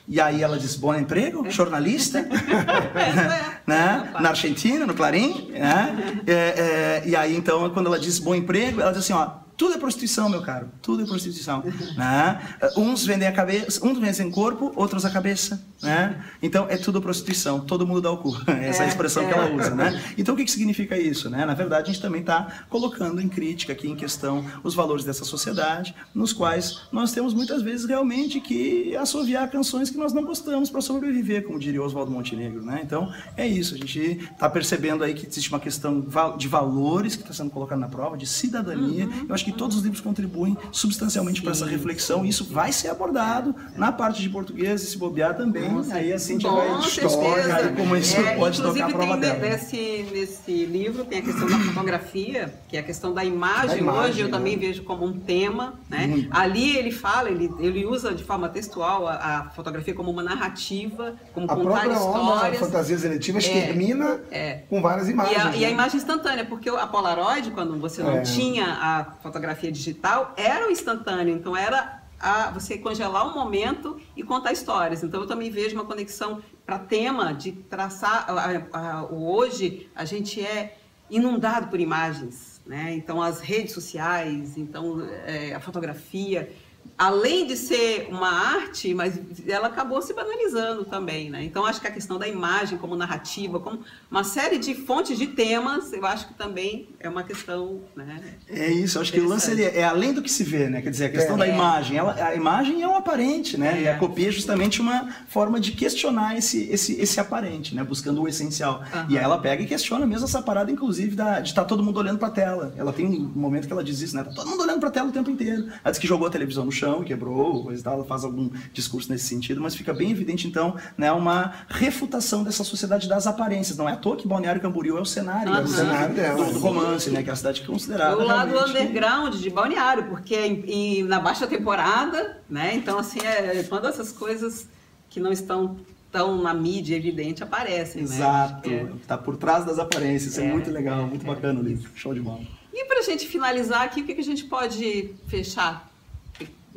E 0.09 0.21
aí 0.21 0.43
ela 0.43 0.59
diz, 0.59 0.75
bom 0.75 0.95
emprego? 0.95 1.51
Jornalista? 1.51 2.23
né? 3.67 4.11
Na 4.21 4.31
Argentina, 4.31 4.87
no 4.87 4.95
Clarim. 4.95 5.51
Né? 5.51 6.23
É, 6.27 6.33
é, 6.33 7.03
e 7.05 7.15
aí, 7.15 7.37
então, 7.37 7.69
quando 7.71 7.87
ela 7.87 7.99
diz 7.99 8.19
bom 8.19 8.35
emprego, 8.35 8.81
ela 8.81 8.91
diz 8.91 9.01
assim, 9.01 9.13
ó, 9.13 9.48
tudo 9.59 9.75
é 9.75 9.79
prostituição, 9.79 10.29
meu 10.29 10.41
caro. 10.41 10.71
Tudo 10.81 11.03
é 11.03 11.07
prostituição. 11.07 11.65
né? 11.97 12.41
Uns 12.77 13.05
vendem 13.05 13.27
a 13.27 13.33
cabeça, 13.33 13.85
uns 13.85 13.99
vendem 13.99 14.31
corpo, 14.31 14.73
outros 14.77 15.05
a 15.05 15.11
cabeça. 15.11 15.61
Né? 15.83 16.25
Então, 16.41 16.67
é 16.69 16.77
tudo 16.77 17.03
prostituição. 17.03 17.59
Todo 17.59 17.85
mundo 17.85 18.01
dá 18.01 18.11
o 18.11 18.19
cu. 18.19 18.37
Essa 18.47 18.85
é 18.85 18.87
a 18.87 18.89
expressão 18.89 19.27
que 19.27 19.33
ela 19.33 19.53
usa. 19.53 19.75
Né? 19.75 20.01
Então, 20.17 20.35
o 20.35 20.39
que, 20.39 20.45
que 20.45 20.51
significa 20.51 20.97
isso? 20.97 21.29
Né? 21.29 21.45
Na 21.45 21.55
verdade, 21.55 21.91
a 21.91 21.93
gente 21.93 22.01
também 22.01 22.21
está 22.21 22.67
colocando 22.69 23.21
em 23.21 23.29
crítica 23.29 23.73
aqui, 23.73 23.89
em 23.89 23.97
questão, 23.97 24.45
os 24.63 24.77
valores 24.77 25.05
dessa 25.05 25.25
sociedade, 25.25 25.93
nos 26.15 26.33
quais 26.33 26.83
nós 26.93 27.11
temos 27.11 27.35
muitas 27.35 27.61
vezes 27.61 27.85
realmente 27.85 28.41
que 28.41 28.95
assoviar 28.97 29.51
canções 29.51 29.91
que 29.91 29.99
nós 29.99 30.13
não 30.13 30.23
gostamos 30.23 30.71
para 30.71 30.81
sobreviver, 30.81 31.45
como 31.45 31.59
diria 31.59 31.83
Oswaldo 31.83 32.13
Montenegro. 32.13 32.63
Né? 32.65 32.81
Então, 32.85 33.13
é 33.37 33.45
isso. 33.45 33.75
A 33.75 33.79
gente 33.79 34.21
está 34.33 34.49
percebendo 34.49 35.03
aí 35.03 35.15
que 35.15 35.27
existe 35.27 35.51
uma 35.51 35.59
questão 35.59 36.07
de 36.37 36.47
valores 36.47 37.17
que 37.17 37.23
está 37.23 37.35
sendo 37.35 37.51
colocada 37.51 37.81
na 37.81 37.89
prova, 37.89 38.17
de 38.17 38.27
cidadania. 38.27 39.09
Eu 39.29 39.35
acho 39.35 39.45
que 39.45 39.48
todos 39.53 39.77
os 39.77 39.83
livros 39.83 40.01
contribuem 40.01 40.57
substancialmente 40.73 41.43
para 41.43 41.53
essa 41.53 41.67
reflexão 41.67 42.25
e 42.25 42.29
isso 42.29 42.45
vai 42.45 42.73
ser 42.73 42.89
abordado 42.89 43.55
na 43.77 43.91
parte 43.93 44.21
de 44.23 44.29
português 44.29 44.83
e 44.83 44.87
se 44.87 44.99
bobear 44.99 45.37
também. 45.37 45.69
aí 45.93 46.13
a 46.13 46.19
Cintia 46.19 46.51
vai 46.51 46.79
história 46.81 47.73
como 47.77 47.97
isso 47.97 48.17
É, 48.17 48.37
pode 48.37 48.61
tocar 48.61 48.69
a 48.69 48.89
inclusive 48.89 48.93
prova 48.93 49.13
tem 49.13 49.21
dela. 49.21 49.39
nesse, 49.39 50.07
nesse 50.13 50.65
livro 50.65 51.05
tem 51.05 51.19
a 51.19 51.23
questão 51.23 51.49
da 51.49 51.59
fotografia, 51.59 52.55
que 52.69 52.77
é 52.77 52.81
a 52.81 52.83
questão 52.83 53.13
da 53.13 53.25
imagem. 53.25 53.69
Da 53.69 53.77
imagem, 53.79 54.11
Hoje 54.11 54.21
eu 54.21 54.27
né? 54.27 54.33
também 54.33 54.59
vejo 54.59 54.83
como 54.85 55.05
um 55.05 55.19
tema. 55.19 55.75
Né? 55.89 56.27
Ali 56.31 56.77
ele 56.77 56.91
fala, 56.91 57.31
ele, 57.31 57.51
ele 57.59 57.85
usa 57.87 58.15
de 58.15 58.25
forma 58.25 58.49
textual 58.49 59.07
a, 59.07 59.15
a 59.15 59.51
fotografia 59.51 59.95
como 59.95 60.11
uma 60.11 60.23
narrativa, 60.23 61.15
como 61.33 61.47
A 61.51 61.55
contar 61.57 61.71
própria 61.81 61.93
histórias. 61.93 62.59
Fantasias 62.61 63.05
Eletivas, 63.05 63.45
É, 63.47 63.49
termina 63.67 64.21
é. 64.31 64.55
com 64.69 64.81
várias 64.83 65.09
E 65.09 65.13
imagens. 65.13 65.37
a, 65.39 65.57
e 65.57 65.65
a 65.65 65.69
né? 65.69 65.73
imagem 65.75 65.97
instantânea, 65.99 66.45
porque 66.45 66.69
a 66.69 66.87
Polaroid, 66.87 67.51
quando 67.53 67.79
você 67.79 68.03
não 68.03 68.19
É. 68.19 68.23
tinha 68.23 68.67
a 68.67 69.05
fotografia 69.23 69.38
digital, 69.73 70.35
era 70.37 70.67
o 70.69 70.71
instantâneo. 70.71 71.35
Então 71.35 71.57
era 71.57 72.03
a, 72.21 72.51
você 72.51 72.77
congelar 72.79 73.27
o 73.29 73.35
momento 73.35 74.01
e 74.17 74.23
contar 74.23 74.53
histórias. 74.53 75.03
Então 75.03 75.21
eu 75.21 75.27
também 75.27 75.51
vejo 75.51 75.75
uma 75.77 75.85
conexão 75.85 76.43
para 76.67 76.79
tema 76.79 77.33
de 77.33 77.53
traçar. 77.53 78.27
a- 78.29 78.63
a- 78.73 79.05
hoje 79.07 79.89
a 79.95 80.05
gente 80.05 80.41
é 80.41 80.77
inundado 81.11 81.69
por 81.69 81.81
imagens, 81.81 82.61
né? 82.67 82.95
Então 82.95 83.23
as 83.23 83.41
redes 83.41 83.73
sociais, 83.73 84.59
então 84.59 85.01
é, 85.25 85.55
a 85.55 85.61
fotografia 85.61 86.53
além 86.99 87.47
de 87.47 87.57
ser 87.57 88.09
uma 88.11 88.29
arte, 88.29 88.93
mas 88.93 89.19
ela 89.47 89.69
acabou 89.69 90.03
se 90.03 90.13
banalizando 90.13 90.85
também, 90.85 91.31
né? 91.31 91.45
Então 91.45 91.65
acho 91.65 91.81
que 91.81 91.87
a 91.87 91.91
questão 91.93 92.19
da 92.19 92.27
imagem 92.27 92.77
como 92.77 92.97
narrativa, 92.97 93.61
como 93.61 93.81
uma 94.11 94.25
série 94.25 94.59
de 94.59 94.75
fontes 94.75 95.17
de 95.17 95.29
temas, 95.29 95.93
eu 95.93 96.05
acho 96.05 96.27
que 96.27 96.35
também 96.35 96.89
é 96.99 97.09
uma 97.09 97.23
questão, 97.23 97.81
né? 97.95 98.21
É 98.49 98.69
isso, 98.73 98.99
acho 98.99 99.13
que 99.13 99.21
o 99.21 99.29
lance 99.29 99.51
ele 99.51 99.63
é 99.63 99.85
além 99.85 100.13
do 100.13 100.21
que 100.23 100.31
se 100.31 100.43
vê, 100.43 100.69
né? 100.69 100.83
Quer 100.83 100.91
dizer, 100.91 101.05
a 101.07 101.11
questão 101.11 101.37
É. 101.37 101.39
da 101.39 101.47
imagem. 101.47 101.97
Ela, 101.97 102.15
a 102.15 102.35
imagem 102.35 102.83
é 102.83 102.89
um 102.89 102.97
aparente, 102.97 103.57
né? 103.57 103.79
É. 103.79 103.83
E 103.85 103.89
a 103.89 103.97
copia 103.99 104.29
é 104.29 104.33
justamente 104.33 104.81
uma 104.81 105.09
forma 105.29 105.61
de 105.61 105.73
questionar 105.73 106.37
esse, 106.37 106.69
esse, 106.71 107.01
esse 107.01 107.21
aparente, 107.21 107.75
né? 107.77 107.85
Buscando 107.85 108.23
o 108.23 108.27
essencial. 108.29 108.83
Aham. 108.93 109.07
E 109.09 109.17
aí 109.17 109.23
ela 109.23 109.39
pega 109.39 109.63
e 109.63 109.67
questiona 109.67 110.05
mesmo 110.05 110.25
essa 110.25 110.43
parada, 110.43 110.73
inclusive, 110.73 111.15
da, 111.15 111.39
de 111.39 111.51
estar 111.51 111.65
todo 111.65 111.83
mundo 111.83 111.99
olhando 111.99 112.19
pra 112.19 112.31
tela. 112.31 112.75
Ela 112.77 112.93
tem 112.93 113.07
um 113.07 113.31
momento 113.35 113.67
que 113.69 113.73
ela 113.73 113.85
diz 113.85 114.01
isso, 114.01 114.17
né? 114.17 114.25
Tá 114.25 114.33
todo 114.33 114.49
mundo 114.49 114.63
olhando 114.63 114.81
pra 114.81 114.91
tela 114.91 115.09
o 115.09 115.13
tempo 115.13 115.31
inteiro. 115.31 115.69
Ela 115.85 115.91
diz 115.93 115.99
que 116.01 116.07
jogou 116.09 116.27
a 116.27 116.31
televisão 116.31 116.65
no 116.65 116.73
chão, 116.73 116.88
quebrou, 117.05 117.63
coisa 117.65 117.81
e 117.81 117.85
tal. 117.85 117.95
Ela 117.95 118.05
faz 118.05 118.25
algum 118.25 118.51
discurso 118.73 119.11
nesse 119.11 119.27
sentido, 119.27 119.61
mas 119.61 119.75
fica 119.75 119.93
bem 119.95 120.11
evidente, 120.11 120.47
então, 120.47 120.77
né? 120.97 121.11
Uma 121.13 121.53
refutação 121.69 122.43
dessa 122.43 122.65
sociedade 122.65 123.09
das 123.09 123.27
aparências. 123.27 123.77
Não 123.79 123.89
é 123.89 123.93
à 123.93 123.97
toa 123.97 124.17
que 124.17 124.27
Balneário 124.27 124.61
Camboriú 124.61 124.97
é 124.99 125.01
o 125.01 125.05
cenário, 125.05 125.53
Aham. 125.53 125.63
do, 125.63 125.69
O 125.69 125.73
cenário 125.73 126.15
dela, 126.15 126.45
do, 126.45 126.53
do 126.55 126.59
romance, 126.59 127.11
né? 127.11 127.23
Que 127.23 127.31
é 127.31 127.33
a 127.33 127.37
cidade 127.37 127.61
que 127.61 127.67
é 127.67 127.71
considerada. 127.71 128.17
o 128.17 128.25
lado 128.27 128.59
underground 128.59 129.35
de 129.35 129.51
Balneário, 129.51 130.05
porque 130.09 130.35
em- 130.37 130.65
em- 130.69 131.03
na 131.05 131.21
baixa 131.21 131.47
temporada, 131.47 132.39
né? 132.49 132.75
Então 132.75 132.99
assim 132.99 133.21
é 133.21 133.63
quando 133.69 133.87
essas 133.87 134.13
coisas 134.13 134.69
que 135.11 135.21
não 135.21 135.31
estão 135.33 135.77
tão 136.11 136.41
na 136.43 136.55
mídia 136.55 136.97
evidente 136.97 137.43
aparecem, 137.43 138.03
né? 138.03 138.09
Exato. 138.09 138.71
É. 138.71 138.87
Tá 139.07 139.17
por 139.19 139.37
trás 139.37 139.65
das 139.65 139.79
aparências. 139.79 140.33
Isso 140.33 140.41
é, 140.41 140.47
É, 140.47 140.53
muito 140.53 140.71
legal, 140.71 141.07
muito 141.07 141.25
é. 141.25 141.29
bacana 141.29 141.61
o 141.61 141.63
livro. 141.63 141.91
Show 141.95 142.15
de 142.15 142.21
bola. 142.21 142.41
E 142.73 142.85
para 142.87 143.01
a 143.01 143.03
gente 143.03 143.27
finalizar 143.27 143.83
aqui, 143.83 144.01
o 144.03 144.05
que, 144.05 144.15
que 144.15 144.21
a 144.21 144.25
gente 144.25 144.45
pode 144.45 145.15
fechar 145.27 145.88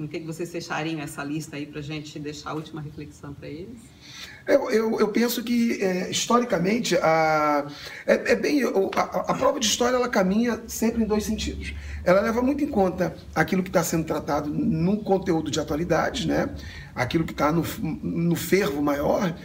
Com 0.01 0.05
o 0.05 0.09
que 0.09 0.19
vocês 0.21 0.51
fechariam 0.51 0.99
essa 0.99 1.23
lista 1.23 1.57
aí 1.57 1.67
para 1.67 1.79
a 1.79 1.83
gente 1.83 2.17
deixar 2.17 2.49
a 2.49 2.53
última 2.55 2.81
reflexão 2.81 3.35
para 3.35 3.47
eles? 3.47 3.77
Eu, 4.47 4.71
eu, 4.71 4.99
eu, 4.99 5.07
penso 5.09 5.43
que, 5.43 5.79
é, 5.79 6.09
historicamente, 6.09 6.97
a, 6.97 7.67
é, 8.07 8.31
é 8.31 8.35
bem, 8.35 8.63
a, 8.63 9.03
a, 9.03 9.33
prova 9.35 9.59
de 9.59 9.67
história 9.67 9.95
ela 9.95 10.09
caminha 10.09 10.59
sempre 10.65 11.03
em 11.03 11.05
dois 11.05 11.23
sentidos. 11.23 11.75
Ela 12.03 12.19
leva 12.19 12.41
muito 12.41 12.63
em 12.63 12.67
conta 12.67 13.15
aquilo 13.35 13.61
que 13.61 13.69
está 13.69 13.83
sendo 13.83 14.03
tratado 14.03 14.49
no 14.49 15.03
conteúdo 15.03 15.51
de 15.51 15.59
atualidades, 15.59 16.25
né? 16.25 16.49
aquilo 16.95 17.23
que 17.23 17.33
está 17.33 17.51
no, 17.51 17.63
no 18.01 18.35
fervo 18.35 18.81
maior, 18.81 19.35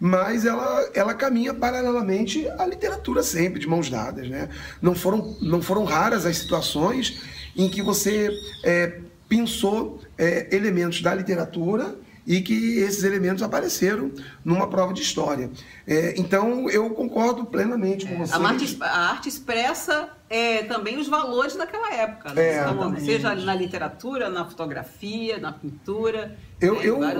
mas 0.00 0.46
ela, 0.46 0.90
ela 0.94 1.12
caminha 1.12 1.52
paralelamente 1.52 2.48
à 2.58 2.64
literatura 2.64 3.22
sempre, 3.22 3.60
de 3.60 3.68
mãos 3.68 3.90
dadas. 3.90 4.30
Né? 4.30 4.48
Não, 4.80 4.94
foram, 4.94 5.36
não 5.42 5.60
foram 5.60 5.84
raras 5.84 6.24
as 6.24 6.38
situações 6.38 7.20
em 7.54 7.68
que 7.68 7.82
você 7.82 8.30
é, 8.64 9.00
pensou 9.28 10.00
é, 10.16 10.54
elementos 10.54 11.02
da 11.02 11.14
literatura 11.14 11.96
e 12.26 12.40
que 12.40 12.78
esses 12.78 13.04
elementos 13.04 13.42
apareceram 13.42 14.10
numa 14.44 14.68
prova 14.68 14.92
de 14.92 15.00
história. 15.00 15.48
É, 15.86 16.14
então, 16.18 16.68
eu 16.68 16.90
concordo 16.90 17.44
plenamente 17.44 18.04
com 18.04 18.18
você. 18.18 18.34
A 18.34 18.38
arte, 18.38 18.78
a 18.80 19.10
arte 19.10 19.28
expressa 19.28 20.08
é, 20.28 20.64
também 20.64 20.98
os 20.98 21.06
valores 21.06 21.54
daquela 21.54 21.94
época, 21.94 22.34
né? 22.34 22.42
é, 22.42 22.68
então, 22.68 22.98
seja 22.98 23.34
na 23.34 23.54
literatura, 23.54 24.28
na 24.28 24.44
fotografia, 24.44 25.38
na 25.38 25.52
pintura. 25.52 26.36
Eu, 26.58 26.98
né? 26.98 27.14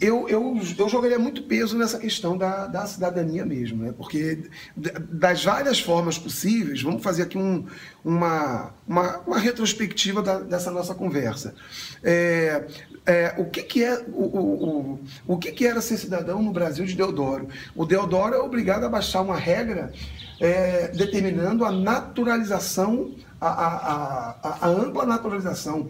eu, 0.00 0.28
eu, 0.28 0.28
eu, 0.28 0.60
eu, 0.78 0.88
jogaria 0.88 1.18
muito 1.18 1.42
peso 1.42 1.76
nessa 1.76 1.98
questão 1.98 2.38
da, 2.38 2.68
da 2.68 2.86
cidadania 2.86 3.44
mesmo, 3.44 3.82
né? 3.82 3.92
porque 3.96 4.44
das 4.76 5.44
várias 5.44 5.80
formas 5.80 6.16
possíveis, 6.16 6.80
vamos 6.80 7.02
fazer 7.02 7.24
aqui 7.24 7.36
um, 7.36 7.66
uma, 8.04 8.72
uma, 8.86 9.18
uma 9.26 9.38
retrospectiva 9.40 10.22
da, 10.22 10.38
dessa 10.38 10.70
nossa 10.70 10.94
conversa. 10.94 11.52
É, 12.00 12.64
é, 13.04 13.34
o 13.38 13.46
que, 13.46 13.64
que 13.64 13.82
é 13.82 14.04
o, 14.06 14.22
o, 14.22 14.64
o, 14.64 15.00
o 15.26 15.38
que, 15.38 15.50
que 15.50 15.66
era 15.66 15.80
ser 15.80 15.96
cidadão 15.96 16.40
no 16.40 16.52
Brasil 16.52 16.84
de 16.84 16.94
Deodoro? 16.94 17.48
O 17.74 17.84
Deodoro 17.84 18.36
é 18.36 18.38
obrigado 18.38 18.84
a 18.84 18.88
baixar 18.88 19.22
uma 19.22 19.36
regra 19.36 19.92
é, 20.40 20.88
determinando 20.88 21.64
a 21.64 21.72
naturalização, 21.72 23.14
a, 23.40 23.48
a, 23.48 24.30
a, 24.42 24.66
a, 24.66 24.68
ampla 24.68 25.04
naturalização, 25.04 25.88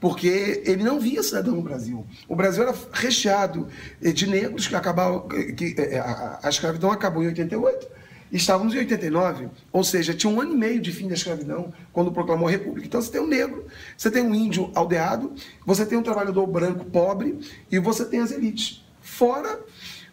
porque 0.00 0.62
ele 0.64 0.82
não 0.82 0.98
via 0.98 1.22
cidadão 1.22 1.54
no 1.54 1.62
Brasil. 1.62 2.06
O 2.26 2.34
Brasil 2.34 2.62
era 2.62 2.74
recheado 2.92 3.68
de 4.00 4.26
negros 4.26 4.66
que 4.66 4.74
acabaram, 4.74 5.28
que 5.28 5.74
é, 5.78 5.98
a, 5.98 6.40
a 6.42 6.48
escravidão 6.48 6.90
acabou 6.90 7.22
em 7.22 7.26
88 7.26 8.00
Estávamos 8.32 8.74
em 8.74 8.78
89, 8.78 9.48
ou 9.72 9.82
seja, 9.82 10.14
tinha 10.14 10.32
um 10.32 10.40
ano 10.40 10.52
e 10.52 10.56
meio 10.56 10.80
de 10.80 10.92
fim 10.92 11.08
da 11.08 11.14
escravidão 11.14 11.72
quando 11.92 12.12
proclamou 12.12 12.46
a 12.46 12.50
República. 12.50 12.86
Então 12.86 13.02
você 13.02 13.10
tem 13.10 13.20
um 13.20 13.26
negro, 13.26 13.66
você 13.96 14.08
tem 14.08 14.22
um 14.22 14.32
índio 14.32 14.70
aldeado, 14.74 15.32
você 15.66 15.84
tem 15.84 15.98
um 15.98 16.02
trabalhador 16.02 16.46
branco 16.46 16.84
pobre 16.84 17.40
e 17.70 17.78
você 17.80 18.04
tem 18.04 18.20
as 18.20 18.30
elites. 18.30 18.84
Fora, 19.02 19.60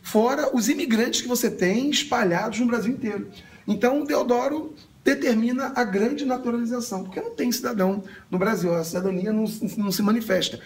fora 0.02 0.56
os 0.56 0.68
imigrantes 0.68 1.22
que 1.22 1.28
você 1.28 1.52
tem 1.52 1.92
espalhados 1.92 2.60
no 2.60 2.66
Brasil 2.66 2.92
inteiro. 2.92 3.28
Então 3.68 4.04
Deodoro 4.04 4.74
determina 5.08 5.72
a 5.74 5.86
grande 5.86 6.26
naturalização, 6.26 7.06
porque 7.06 7.22
não 7.22 7.32
tem 7.32 7.50
cidadão 7.50 8.04
no 8.30 8.38
Brasil, 8.38 8.76
a 8.76 8.84
cidadania 8.84 9.32
não, 9.32 9.46
não 9.78 9.90
se 9.90 10.02
manifesta. 10.02 10.60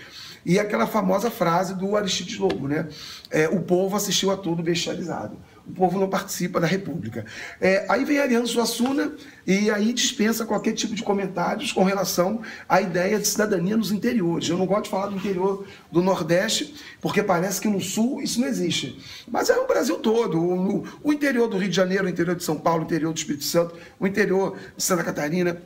E 0.44 0.58
aquela 0.58 0.88
famosa 0.88 1.30
frase 1.30 1.76
do 1.76 1.96
Aristides 1.96 2.40
Lobo, 2.40 2.68
né? 2.68 2.88
É, 3.30 3.48
o 3.48 3.62
povo 3.62 3.96
assistiu 3.96 4.32
a 4.32 4.38
tudo 4.38 4.64
bestializado 4.64 5.38
o 5.72 5.74
povo 5.74 5.98
não 5.98 6.10
participa 6.10 6.60
da 6.60 6.68
República. 6.68 7.26
É, 7.60 7.86
aí 7.88 8.04
vem 8.04 8.20
Ariano 8.20 8.46
Suassuna 8.46 9.14
e 9.48 9.72
aí 9.72 9.94
dispensa 9.94 10.46
qualquer 10.46 10.74
tipo 10.74 10.94
de 10.94 11.02
comentários 11.02 11.72
com 11.72 11.84
relação 11.84 12.42
à 12.68 12.82
ideia 12.82 13.18
de 13.18 13.26
cidadania 13.26 13.78
nos 13.78 13.92
interiores. 13.92 14.50
Eu 14.50 14.58
não 14.58 14.66
gosto 14.66 14.84
de 14.84 14.90
falar 14.90 15.08
do 15.08 15.16
interior 15.16 15.66
do 15.90 16.02
Nordeste, 16.02 16.76
porque 17.00 17.24
parece 17.24 17.62
que 17.62 17.70
no 17.70 17.80
Sul 17.80 18.22
isso 18.22 18.42
não 18.42 18.48
existe. 18.48 19.00
Mas 19.30 19.50
é 19.50 19.58
o 19.58 19.66
Brasil 19.66 19.98
todo. 19.98 20.38
O, 20.38 20.84
o 21.02 21.14
interior 21.14 21.48
do 21.48 21.58
Rio 21.58 21.70
de 21.70 21.76
Janeiro, 21.76 22.06
o 22.06 22.10
interior 22.10 22.36
de 22.36 22.44
São 22.44 22.58
Paulo, 22.58 22.82
o 22.82 22.86
interior 22.86 23.14
do 23.14 23.18
Espírito 23.18 23.46
Santo, 23.46 23.76
o 23.98 24.06
interior 24.06 24.58
de 24.76 24.84
Santa 24.84 25.04
Catarina 25.04 25.62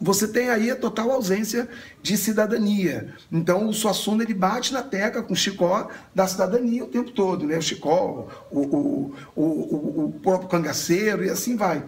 você 0.00 0.28
tem 0.28 0.50
aí 0.50 0.70
a 0.70 0.76
total 0.76 1.10
ausência 1.10 1.68
de 2.02 2.16
cidadania. 2.16 3.14
Então 3.30 3.68
o 3.68 3.72
Suassuna 3.72 4.22
ele 4.22 4.34
bate 4.34 4.72
na 4.72 4.82
tecla 4.82 5.22
com 5.22 5.32
o 5.32 5.36
Chicó 5.36 5.88
da 6.14 6.26
cidadania 6.26 6.84
o 6.84 6.88
tempo 6.88 7.10
todo, 7.10 7.46
né? 7.46 7.56
O 7.56 7.62
Chicó, 7.62 8.28
o, 8.50 8.60
o, 8.60 9.14
o, 9.36 10.04
o 10.04 10.12
próprio 10.22 10.48
cangaceiro 10.48 11.24
e 11.24 11.30
assim 11.30 11.56
vai. 11.56 11.84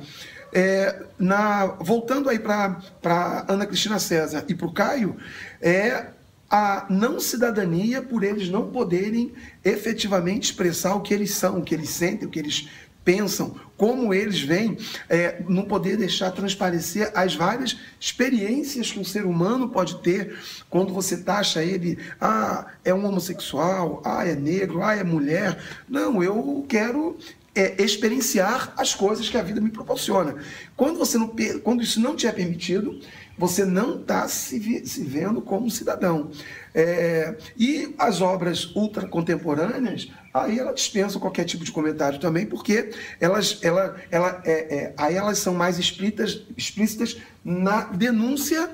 É, 0.53 1.03
na, 1.19 1.67
voltando 1.81 2.31
aí 2.31 2.39
para 2.39 3.45
Ana 3.49 3.67
Cristina 3.67 3.99
César 3.99 4.45
e 4.49 4.55
para 4.55 4.67
o 4.67 4.73
Caio, 4.73 5.17
é 5.61 6.07
a 6.49 6.87
não 6.89 7.19
cidadania 7.19 8.01
por 8.01 8.23
eles 8.23 8.49
não 8.49 8.71
poderem 8.71 9.33
efetivamente 9.65 10.45
expressar 10.45 10.95
o 10.95 11.01
que 11.01 11.13
eles 11.13 11.35
são, 11.35 11.59
o 11.59 11.63
que 11.63 11.75
eles 11.75 11.91
sentem, 11.91 12.27
o 12.27 12.31
que 12.31 12.39
eles 12.39 12.69
pensam, 13.07 13.55
como 13.77 14.13
eles 14.13 14.41
veem, 14.41 14.77
é, 15.09 15.41
não 15.49 15.63
poder 15.63 15.97
deixar 15.97 16.33
transparecer 16.33 17.13
as 17.15 17.37
várias 17.37 17.79
experiências 18.01 18.91
que 18.91 18.99
um 18.99 19.05
ser 19.05 19.25
humano 19.25 19.69
pode 19.69 20.03
ter 20.03 20.37
quando 20.69 20.93
você 20.93 21.19
taxa 21.19 21.63
ele, 21.63 21.97
ah, 22.21 22.67
é 22.85 22.93
um 22.93 23.07
homossexual, 23.07 24.03
ah, 24.05 24.27
é 24.27 24.35
negro, 24.35 24.83
ah, 24.83 24.97
é 24.97 25.05
mulher. 25.05 25.57
Não, 25.89 26.21
eu 26.21 26.67
quero 26.69 27.17
é, 27.57 27.83
experienciar 27.83 28.73
as 28.77 28.95
coisas 28.95 29.29
que 29.29 29.37
a 29.37 29.43
vida 29.43 29.61
me 29.61 29.71
proporciona. 29.71 30.37
Quando, 30.77 30.99
você 30.99 31.17
não, 31.17 31.35
quando 31.63 31.83
isso 31.83 31.99
não 31.99 32.15
te 32.15 32.27
é 32.27 32.33
permitido, 32.33 33.01
você 33.39 33.65
não 33.65 34.01
está 34.01 34.29
se, 34.29 34.87
se, 34.87 35.03
vendo 35.03 35.41
como 35.41 35.71
cidadão. 35.71 36.31
É, 36.75 37.35
e 37.57 37.95
as 37.99 38.21
obras 38.21 38.75
ultra 38.77 39.09
contemporâneas, 39.09 40.11
aí 40.33 40.59
ela 40.59 40.73
dispensa 40.73 41.19
qualquer 41.19 41.45
tipo 41.45 41.65
de 41.65 41.73
comentário 41.73 42.21
também, 42.21 42.45
porque 42.45 42.91
elas, 43.19 43.59
ela, 43.63 43.97
ela, 44.11 44.43
é, 44.45 44.77
é, 44.77 44.95
aí 44.97 45.15
elas 45.15 45.39
são 45.39 45.55
mais 45.55 45.79
explícitas, 45.79 46.43
explícitas 46.57 47.17
na 47.43 47.85
denúncia 47.85 48.71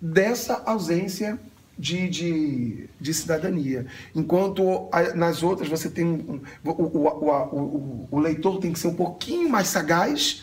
dessa 0.00 0.62
ausência 0.64 1.38
de, 1.78 2.08
de, 2.08 2.88
de, 3.00 3.14
cidadania. 3.14 3.86
Enquanto 4.14 4.88
nas 5.14 5.42
outras 5.42 5.68
você 5.68 5.90
tem 5.90 6.04
um, 6.04 6.40
o, 6.64 6.70
o, 6.70 7.08
o, 7.08 8.08
o, 8.10 8.18
leitor 8.18 8.58
tem 8.58 8.72
que 8.72 8.78
ser 8.78 8.88
um 8.88 8.94
pouquinho 8.94 9.48
mais 9.48 9.68
sagaz 9.68 10.42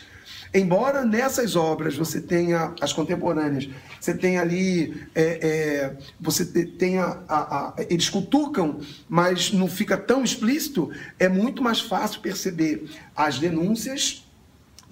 Embora 0.54 1.04
nessas 1.04 1.56
obras 1.56 1.96
você 1.96 2.20
tenha, 2.20 2.72
as 2.80 2.92
contemporâneas, 2.92 3.68
você 4.00 4.14
tenha 4.14 4.40
ali, 4.40 5.04
é, 5.12 5.22
é, 5.22 5.96
você 6.20 6.44
tenha, 6.64 7.18
a, 7.28 7.58
a, 7.58 7.74
eles 7.90 8.08
cutucam, 8.08 8.78
mas 9.08 9.52
não 9.52 9.66
fica 9.66 9.96
tão 9.96 10.22
explícito, 10.22 10.92
é 11.18 11.28
muito 11.28 11.60
mais 11.60 11.80
fácil 11.80 12.20
perceber 12.20 12.88
as 13.16 13.40
denúncias 13.40 14.23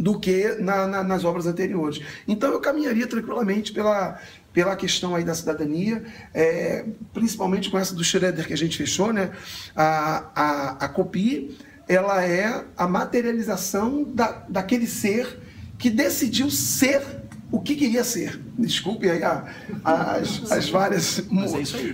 do 0.03 0.19
que 0.19 0.57
na, 0.59 0.85
na, 0.89 1.05
nas 1.05 1.25
obras 1.25 1.47
anteriores. 1.47 2.01
Então 2.27 2.51
eu 2.51 2.61
caminharia 2.61 3.07
tranquilamente 3.07 3.73
pela, 3.73 4.21
pela 4.53 4.75
questão 4.75 5.15
aí 5.15 5.23
da 5.23 5.33
cidadania, 5.33 6.03
é, 6.35 6.85
principalmente 7.15 7.71
com 7.71 7.79
essa 7.79 7.95
do 7.95 8.03
Schroeder 8.03 8.45
que 8.45 8.53
a 8.53 8.59
gente 8.59 8.77
fechou, 8.77 9.13
né? 9.13 9.31
A, 9.77 10.25
a, 10.35 10.71
a 10.87 10.89
COPI, 10.89 11.57
ela 11.87 12.25
é 12.25 12.65
a 12.77 12.89
materialização 12.89 14.03
da, 14.03 14.45
daquele 14.49 14.89
ser 14.89 15.39
que 15.79 15.89
decidiu 15.89 16.51
ser 16.51 17.22
o 17.53 17.61
que 17.61 17.77
queria 17.77 18.03
ser. 18.03 18.41
Desculpe 18.59 19.09
aí 19.11 19.23
a, 19.23 19.45
a, 19.85 20.13
as, 20.17 20.51
as, 20.51 20.71
várias, 20.71 21.19
é 21.19 21.23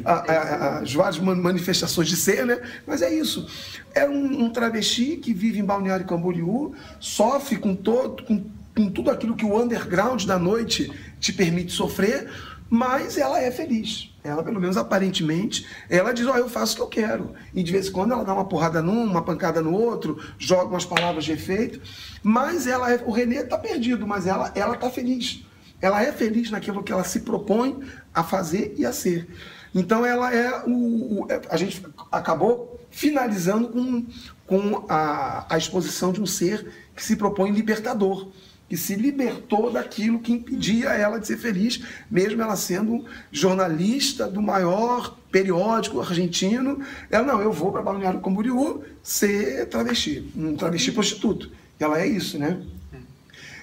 a, 0.05 0.79
as 0.79 0.95
várias 0.95 1.19
manifestações 1.19 2.09
de 2.09 2.17
ser, 2.17 2.47
né? 2.47 2.61
Mas 2.87 3.03
é 3.03 3.13
isso. 3.13 3.47
É 3.93 4.09
um, 4.09 4.45
um 4.45 4.51
travesti 4.51 5.17
que 5.17 5.35
vive 5.35 5.59
em 5.59 5.65
Balneário 5.65 6.07
Camboriú, 6.07 6.75
sofre 7.01 7.57
com, 7.57 7.75
todo, 7.75 8.23
com, 8.23 8.45
com 8.75 8.89
tudo 8.89 9.11
aquilo 9.11 9.35
que 9.35 9.45
o 9.45 9.61
underground 9.61 10.25
da 10.25 10.39
noite 10.39 10.93
te 11.19 11.33
permite 11.33 11.73
sofrer, 11.73 12.31
mas 12.71 13.19
ela 13.19 13.41
é 13.41 13.51
feliz. 13.51 14.15
Ela, 14.23 14.45
pelo 14.45 14.61
menos 14.61 14.77
aparentemente, 14.77 15.67
ela 15.91 16.13
diz: 16.13 16.27
Ó, 16.27 16.35
oh, 16.35 16.37
eu 16.37 16.49
faço 16.49 16.75
o 16.75 16.77
que 16.77 16.83
eu 16.83 17.05
quero. 17.05 17.33
E 17.53 17.65
de 17.65 17.73
vez 17.73 17.89
em 17.89 17.93
quando 17.93 18.13
ela 18.13 18.25
dá 18.25 18.33
uma 18.33 18.45
porrada 18.45 18.81
num, 18.81 19.03
uma 19.05 19.23
pancada 19.23 19.61
no 19.61 19.73
outro, 19.73 20.23
joga 20.39 20.67
umas 20.67 20.85
palavras 20.85 21.25
de 21.25 21.33
efeito. 21.33 21.81
Mas 22.23 22.67
ela 22.67 22.93
é, 22.93 23.03
o 23.05 23.11
Renê 23.11 23.39
está 23.39 23.59
perdido, 23.59 24.07
mas 24.07 24.27
ela 24.27 24.53
ela 24.55 24.75
está 24.75 24.89
feliz. 24.91 25.48
Ela 25.81 26.03
é 26.03 26.13
feliz 26.13 26.51
naquilo 26.51 26.83
que 26.83 26.93
ela 26.93 27.05
se 27.05 27.21
propõe 27.21 27.81
a 28.13 28.25
fazer 28.25 28.75
e 28.77 28.85
a 28.85 28.93
ser. 28.93 29.29
Então 29.75 30.05
ela 30.05 30.35
é 30.35 30.65
o. 30.67 31.23
o 31.23 31.27
é, 31.31 31.41
a 31.51 31.57
gente 31.57 31.85
acabou 32.11 32.81
finalizando 32.91 33.69
com, 33.69 34.07
com 34.47 34.87
a, 34.89 35.47
a 35.55 35.59
exposição 35.59 36.13
de 36.13 36.21
um 36.21 36.27
ser 36.27 36.73
que 36.97 37.05
se 37.05 37.17
propõe 37.17 37.53
libertador 37.53 38.29
que 38.69 38.77
se 38.77 38.95
libertou 38.95 39.73
daquilo 39.73 40.21
que 40.21 40.33
impedia 40.33 40.91
ela 40.91 41.19
de 41.19 41.27
ser 41.27 41.39
feliz, 41.39 41.81
mesmo 42.11 42.43
ela 42.43 42.55
sendo 42.55 43.05
jornalista 43.33 44.29
do 44.29 44.43
maior 44.43 45.17
periódico 45.33 46.01
argentino. 46.01 46.81
Ela, 47.11 47.25
não, 47.25 47.41
eu 47.41 47.51
vou 47.51 47.73
para 47.73 47.83
Balneário 47.83 48.21
Camboriú 48.21 48.83
ser 49.03 49.67
travesti, 49.69 50.31
um 50.37 50.55
travesti 50.55 50.93
prostituto. 50.93 51.51
Ela 51.81 52.01
é 52.01 52.07
isso, 52.07 52.39
né? 52.39 52.61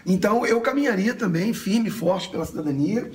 Então 0.06 0.46
eu 0.46 0.62
caminharia 0.62 1.13
também 1.13 1.54
firme 1.54 1.89
e 1.89 1.91
forte 1.91 2.30
pela 2.30 2.46
cidadania, 2.46 3.10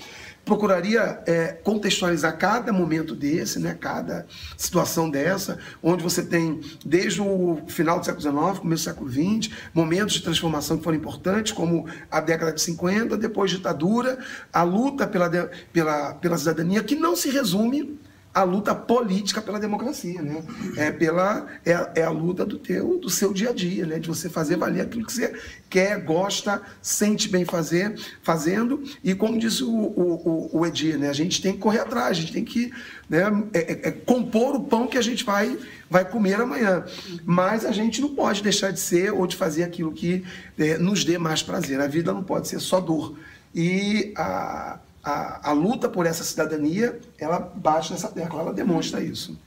procuraria 0.45 1.23
é, 1.27 1.49
contextualizar 1.63 2.37
cada 2.37 2.73
momento 2.73 3.15
desse, 3.15 3.59
né, 3.59 3.77
cada 3.79 4.27
situação 4.57 5.09
dessa, 5.09 5.59
onde 5.83 6.03
você 6.03 6.23
tem, 6.23 6.61
desde 6.85 7.21
o 7.21 7.63
final 7.69 8.01
do 8.01 8.05
século 8.05 8.23
XIX, 8.23 8.59
começo 8.59 8.85
do 8.85 8.91
século 8.91 9.11
XX, 9.11 9.55
momentos 9.73 10.15
de 10.15 10.23
transformação 10.23 10.79
que 10.79 10.85
foram 10.85 10.97
importantes, 10.97 11.53
como 11.53 11.87
a 12.11 12.21
década 12.21 12.53
de 12.53 12.61
50, 12.61 13.17
depois 13.17 13.51
ditadura, 13.51 14.19
a 14.53 14.63
luta 14.63 15.07
pela, 15.07 15.31
pela, 15.73 16.15
pela 16.15 16.39
cidadania, 16.39 16.83
que 16.83 16.97
não 16.97 17.15
se 17.15 17.31
resume 17.31 17.99
a 18.33 18.45
luta 18.45 18.75
política 18.75 19.43
pela 19.43 19.59
democracia, 19.59 20.23
né? 20.23 20.43
É 20.77 20.93
pela 20.93 21.49
é, 21.67 21.73
é, 21.97 22.03
a 22.05 22.11
luta 22.11 22.47
do 22.47 22.59
teu 22.59 22.99
do 22.99 23.11
seu 23.11 23.33
dia 23.33 23.51
a 23.51 23.53
dia, 23.53 23.85
né? 23.85 23.99
De 23.99 24.09
você 24.09 24.29
fazer 24.29 24.57
valer 24.57 24.83
aquilo 24.83 25.05
que 25.05 25.13
você 25.13 25.35
quer, 25.69 26.01
gosta, 26.01 26.63
sente 26.81 27.29
bem 27.29 27.45
fazer, 27.45 27.99
fazendo 28.23 28.83
e 29.03 29.17
como 29.17 29.37
disse 29.37 29.65
o, 29.65 29.69
o, 29.69 30.51
o 30.53 30.67
Edir, 30.67 30.97
né? 30.97 31.09
A 31.09 31.13
gente 31.13 31.43
tem 31.43 31.55
que 31.55 31.59
correr 31.59 31.81
atrás, 31.81 32.11
a 32.17 32.21
gente 32.21 32.33
tem 32.33 32.45
que 32.45 32.73
né, 33.09 33.23
é, 33.53 33.59
é, 33.59 33.89
é, 33.89 33.91
compor 33.91 34.55
o 34.55 34.63
pão 34.63 34.87
que 34.87 34.97
a 34.97 35.03
gente 35.03 35.25
vai 35.25 35.59
vai 35.89 36.09
comer 36.09 36.41
amanhã, 36.41 36.85
mas 37.25 37.65
a 37.65 37.73
gente 37.73 38.01
não 38.01 38.15
pode 38.15 38.45
deixar 38.45 38.71
de 38.71 38.79
ser 38.79 39.13
ou 39.13 39.27
de 39.27 39.35
fazer 39.35 39.65
aquilo 39.65 39.91
que 39.91 40.25
é, 40.57 40.79
nos 40.79 41.05
dê 41.05 41.19
mais 41.19 41.43
prazer. 41.43 41.81
A 41.81 41.89
vida 41.89 42.13
não 42.13 42.23
pode 42.23 42.47
ser 42.47 42.61
só 42.61 42.81
dor 42.81 43.17
e 43.53 44.13
a 44.17 44.79
a, 45.03 45.51
a 45.51 45.53
luta 45.53 45.89
por 45.89 46.07
essa 46.07 46.25
cidadania, 46.25 47.01
ela 47.19 47.39
bate 47.39 47.93
nessa 47.93 48.09
tecla, 48.09 48.41
ela 48.41 48.53
demonstra 48.53 49.03
isso. 49.03 49.39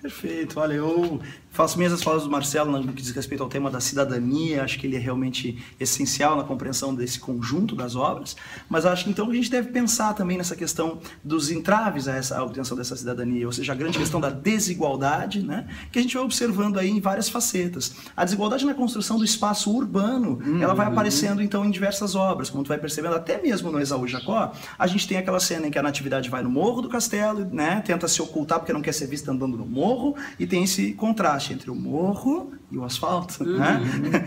Perfeito, 0.00 0.58
olha, 0.58 0.74
eu 0.74 1.20
Faço 1.52 1.78
mesmas 1.78 2.02
falas 2.02 2.22
do 2.22 2.30
Marcelo 2.30 2.72
no 2.72 2.92
que 2.94 3.02
diz 3.02 3.10
respeito 3.10 3.42
ao 3.42 3.48
tema 3.48 3.70
da 3.70 3.78
cidadania, 3.78 4.64
acho 4.64 4.78
que 4.78 4.86
ele 4.86 4.96
é 4.96 4.98
realmente 4.98 5.62
essencial 5.78 6.34
na 6.34 6.44
compreensão 6.44 6.94
desse 6.94 7.20
conjunto 7.20 7.76
das 7.76 7.94
obras, 7.94 8.34
mas 8.70 8.86
acho 8.86 9.04
que 9.04 9.10
então 9.10 9.28
a 9.30 9.34
gente 9.34 9.50
deve 9.50 9.68
pensar 9.68 10.14
também 10.14 10.38
nessa 10.38 10.56
questão 10.56 10.98
dos 11.22 11.50
entraves 11.50 12.08
a 12.08 12.16
essa 12.16 12.38
a 12.38 12.42
obtenção 12.42 12.74
dessa 12.74 12.96
cidadania, 12.96 13.44
ou 13.44 13.52
seja, 13.52 13.72
a 13.72 13.74
grande 13.74 13.98
questão 13.98 14.18
da 14.18 14.30
desigualdade, 14.30 15.42
né, 15.42 15.68
que 15.92 15.98
a 15.98 16.02
gente 16.02 16.14
vai 16.14 16.24
observando 16.24 16.78
aí 16.78 16.88
em 16.88 17.00
várias 17.00 17.28
facetas. 17.28 17.96
A 18.16 18.24
desigualdade 18.24 18.64
na 18.64 18.72
construção 18.72 19.18
do 19.18 19.24
espaço 19.24 19.70
urbano, 19.70 20.40
uhum. 20.42 20.62
ela 20.62 20.72
vai 20.72 20.86
aparecendo 20.86 21.42
então 21.42 21.66
em 21.66 21.70
diversas 21.70 22.14
obras, 22.14 22.48
como 22.48 22.64
tu 22.64 22.68
vai 22.68 22.78
percebendo, 22.78 23.14
até 23.14 23.42
mesmo 23.42 23.70
no 23.70 23.78
Esaú 23.78 24.08
Jacó, 24.08 24.54
a 24.78 24.86
gente 24.86 25.06
tem 25.06 25.18
aquela 25.18 25.38
cena 25.38 25.66
em 25.66 25.70
que 25.70 25.78
a 25.78 25.82
Natividade 25.82 26.30
vai 26.30 26.42
no 26.42 26.48
morro 26.48 26.80
do 26.80 26.88
castelo, 26.88 27.44
né, 27.52 27.82
tenta 27.84 28.08
se 28.08 28.22
ocultar 28.22 28.58
porque 28.58 28.72
não 28.72 28.80
quer 28.80 28.94
ser 28.94 29.06
vista 29.06 29.30
andando 29.30 29.58
no 29.58 29.66
morro, 29.66 30.16
e 30.38 30.46
tem 30.46 30.64
esse 30.64 30.94
contraste 30.94 31.41
entre 31.50 31.70
o 31.70 31.74
morro 31.74 32.52
e 32.70 32.78
o 32.78 32.84
asfalto, 32.84 33.44
uhum. 33.44 33.58
né? 33.58 33.80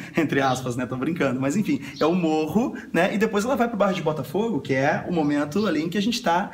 entre 0.18 0.42
aspas, 0.42 0.76
né? 0.76 0.86
Tô 0.86 0.96
brincando, 0.96 1.40
mas 1.40 1.56
enfim, 1.56 1.82
é 2.00 2.06
o 2.06 2.14
morro, 2.14 2.76
né? 2.94 3.14
E 3.14 3.18
depois 3.18 3.44
ela 3.44 3.56
vai 3.56 3.68
para 3.68 3.76
o 3.76 3.78
bairro 3.78 3.96
de 3.96 4.02
Botafogo, 4.02 4.60
que 4.60 4.74
é 4.74 5.06
o 5.08 5.14
momento 5.14 5.66
ali 5.66 5.84
em 5.84 5.90
que 5.90 5.98
a 5.98 6.02
gente 6.02 6.16
está 6.16 6.52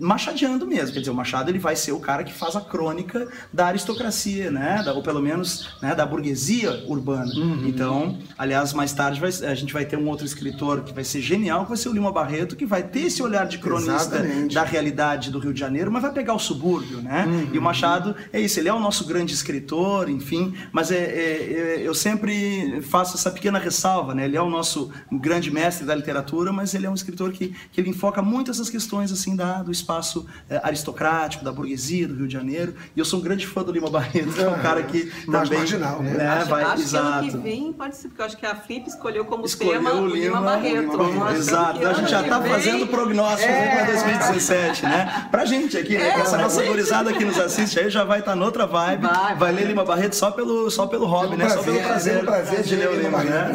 machadeando 0.00 0.66
mesmo. 0.66 0.92
Quer 0.92 1.00
dizer, 1.00 1.10
o 1.10 1.14
Machado 1.14 1.50
ele 1.50 1.58
vai 1.58 1.76
ser 1.76 1.92
o 1.92 2.00
cara 2.00 2.24
que 2.24 2.32
faz 2.32 2.56
a 2.56 2.60
crônica 2.60 3.28
da 3.52 3.66
aristocracia, 3.66 4.50
né? 4.50 4.82
Da, 4.84 4.92
ou 4.92 5.02
pelo 5.02 5.20
menos 5.20 5.76
né? 5.82 5.94
da 5.94 6.04
burguesia 6.04 6.84
urbana. 6.86 7.32
Uhum. 7.34 7.66
Então, 7.66 8.18
aliás, 8.36 8.72
mais 8.72 8.92
tarde 8.92 9.20
vai, 9.20 9.30
a 9.30 9.54
gente 9.54 9.72
vai 9.72 9.84
ter 9.84 9.96
um 9.96 10.08
outro 10.08 10.26
escritor 10.26 10.82
que 10.82 10.92
vai 10.92 11.04
ser 11.04 11.20
genial, 11.20 11.62
que 11.62 11.68
vai 11.70 11.78
ser 11.78 11.88
o 11.88 11.92
Lima 11.92 12.12
Barreto, 12.12 12.56
que 12.56 12.66
vai 12.66 12.82
ter 12.82 13.00
esse 13.00 13.22
olhar 13.22 13.46
de 13.46 13.58
cronista 13.58 14.16
Exatamente. 14.16 14.54
da 14.54 14.64
realidade 14.64 15.30
do 15.30 15.38
Rio 15.38 15.52
de 15.52 15.60
Janeiro, 15.60 15.90
mas 15.90 16.02
vai 16.02 16.12
pegar 16.12 16.34
o 16.34 16.38
subúrbio, 16.38 17.00
né? 17.00 17.24
Uhum. 17.26 17.48
E 17.52 17.58
o 17.58 17.62
Machado 17.62 18.14
é 18.32 18.40
isso, 18.40 18.58
ele 18.60 18.68
é 18.68 18.74
o 18.74 18.80
nosso 18.80 19.04
grande 19.06 19.32
escritor, 19.32 19.97
enfim, 20.06 20.54
mas 20.70 20.90
é, 20.90 20.96
é, 20.96 21.52
é, 21.80 21.82
eu 21.82 21.94
sempre 21.94 22.82
faço 22.82 23.16
essa 23.16 23.30
pequena 23.30 23.58
ressalva, 23.58 24.14
né? 24.14 24.26
Ele 24.26 24.36
é 24.36 24.42
o 24.42 24.50
nosso 24.50 24.92
grande 25.10 25.50
mestre 25.50 25.86
da 25.86 25.94
literatura, 25.94 26.52
mas 26.52 26.74
ele 26.74 26.86
é 26.86 26.90
um 26.90 26.94
escritor 26.94 27.32
que, 27.32 27.54
que 27.72 27.80
ele 27.80 27.88
enfoca 27.88 28.20
muito 28.20 28.50
essas 28.50 28.68
questões 28.68 29.10
assim 29.10 29.34
da, 29.34 29.62
do 29.62 29.72
espaço 29.72 30.26
é, 30.50 30.60
aristocrático, 30.62 31.44
da 31.44 31.50
burguesia 31.50 32.06
do 32.06 32.14
Rio 32.14 32.26
de 32.26 32.32
Janeiro. 32.34 32.74
E 32.94 32.98
eu 32.98 33.04
sou 33.04 33.18
um 33.18 33.22
grande 33.22 33.46
fã 33.46 33.62
do 33.62 33.72
Lima 33.72 33.88
Barreto, 33.88 34.32
que 34.32 34.42
é 34.42 34.48
um 34.48 34.58
cara 34.60 34.82
que 34.82 35.10
Mais 35.26 35.48
também 35.48 35.58
marginal, 35.58 36.02
né? 36.02 36.14
né 36.14 36.28
acho, 36.28 36.50
vai, 36.50 36.64
acho 36.64 36.82
exato. 36.82 37.06
que 37.06 37.30
ano 37.30 37.30
que 37.30 37.38
vem 37.38 37.72
pode 37.72 37.96
ser 37.96 38.08
porque 38.08 38.20
eu 38.20 38.26
acho 38.26 38.36
que 38.36 38.46
a 38.46 38.54
Flip 38.54 38.88
escolheu 38.88 39.24
como 39.24 39.46
escolheu 39.46 39.72
tema 39.72 39.94
o 39.94 40.06
Lima, 40.06 40.16
Lima 40.16 40.40
Barreto. 40.42 41.02
Lima 41.02 41.32
exato. 41.32 41.86
A 41.86 41.92
gente 41.94 42.10
já 42.10 42.22
está 42.22 42.42
fazendo 42.42 42.86
prognóstico 42.86 43.50
é. 43.50 43.76
para 43.76 43.86
2017, 43.86 44.82
né? 44.82 45.28
Pra 45.30 45.44
gente 45.44 45.76
aqui, 45.76 45.96
né? 45.96 46.08
É, 46.08 46.20
essa 46.20 46.36
nossa 46.36 46.62
gurizada 46.62 47.12
que 47.12 47.24
nos 47.24 47.38
assiste 47.38 47.78
aí 47.78 47.90
já 47.90 48.04
vai 48.04 48.20
estar 48.20 48.32
tá 48.32 48.36
noutra 48.36 48.66
vibe. 48.66 49.02
Vai, 49.02 49.14
vai, 49.14 49.36
vai 49.36 49.52
ler 49.52 49.66
Lima 49.68 49.84
Barreto 49.88 50.14
só 50.14 50.30
pelo, 50.30 50.70
só 50.70 50.86
pelo 50.86 51.06
hobby, 51.06 51.36
né? 51.36 51.46
Prazer, 51.46 51.58
só 51.58 51.64
pelo 51.64 51.82
prazer. 51.82 52.16
É 52.16 52.22
prazer 52.22 52.62
de 52.62 52.76
ler 52.76 52.90
o 52.90 52.94
Lima, 52.94 53.24
né? 53.24 53.50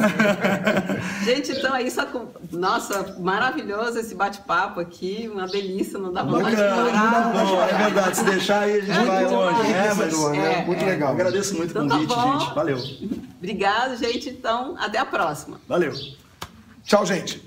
Gente, 1.24 1.52
então 1.52 1.76
é 1.76 1.84
isso. 1.84 2.02
Nossa, 2.52 3.16
maravilhoso 3.20 4.00
esse 4.00 4.16
bate-papo 4.16 4.80
aqui. 4.80 5.30
Uma 5.32 5.48
delícia, 5.48 6.00
não 6.00 6.12
dá 6.12 6.24
de 6.24 6.32
parar. 6.32 7.70
É 7.70 7.84
verdade, 7.84 8.18
se 8.18 8.24
deixar 8.24 8.62
aí 8.62 8.78
a 8.78 8.82
gente 8.82 8.98
é 8.98 9.06
vai 9.06 9.26
longe. 9.26 9.72
É, 9.72 9.94
mas, 9.94 10.24
é, 10.36 10.66
muito 10.66 10.84
legal. 10.84 11.14
Agradeço 11.14 11.56
muito 11.56 11.70
então, 11.70 11.86
o 11.86 11.90
convite, 11.90 12.16
tá 12.16 12.40
gente. 12.40 12.56
Valeu. 12.56 12.78
Obrigado, 13.38 13.98
gente. 13.98 14.30
Então, 14.30 14.76
até 14.80 14.98
a 14.98 15.06
próxima. 15.06 15.62
Valeu. 15.68 15.94
Tchau, 16.84 17.06
gente. 17.06 17.44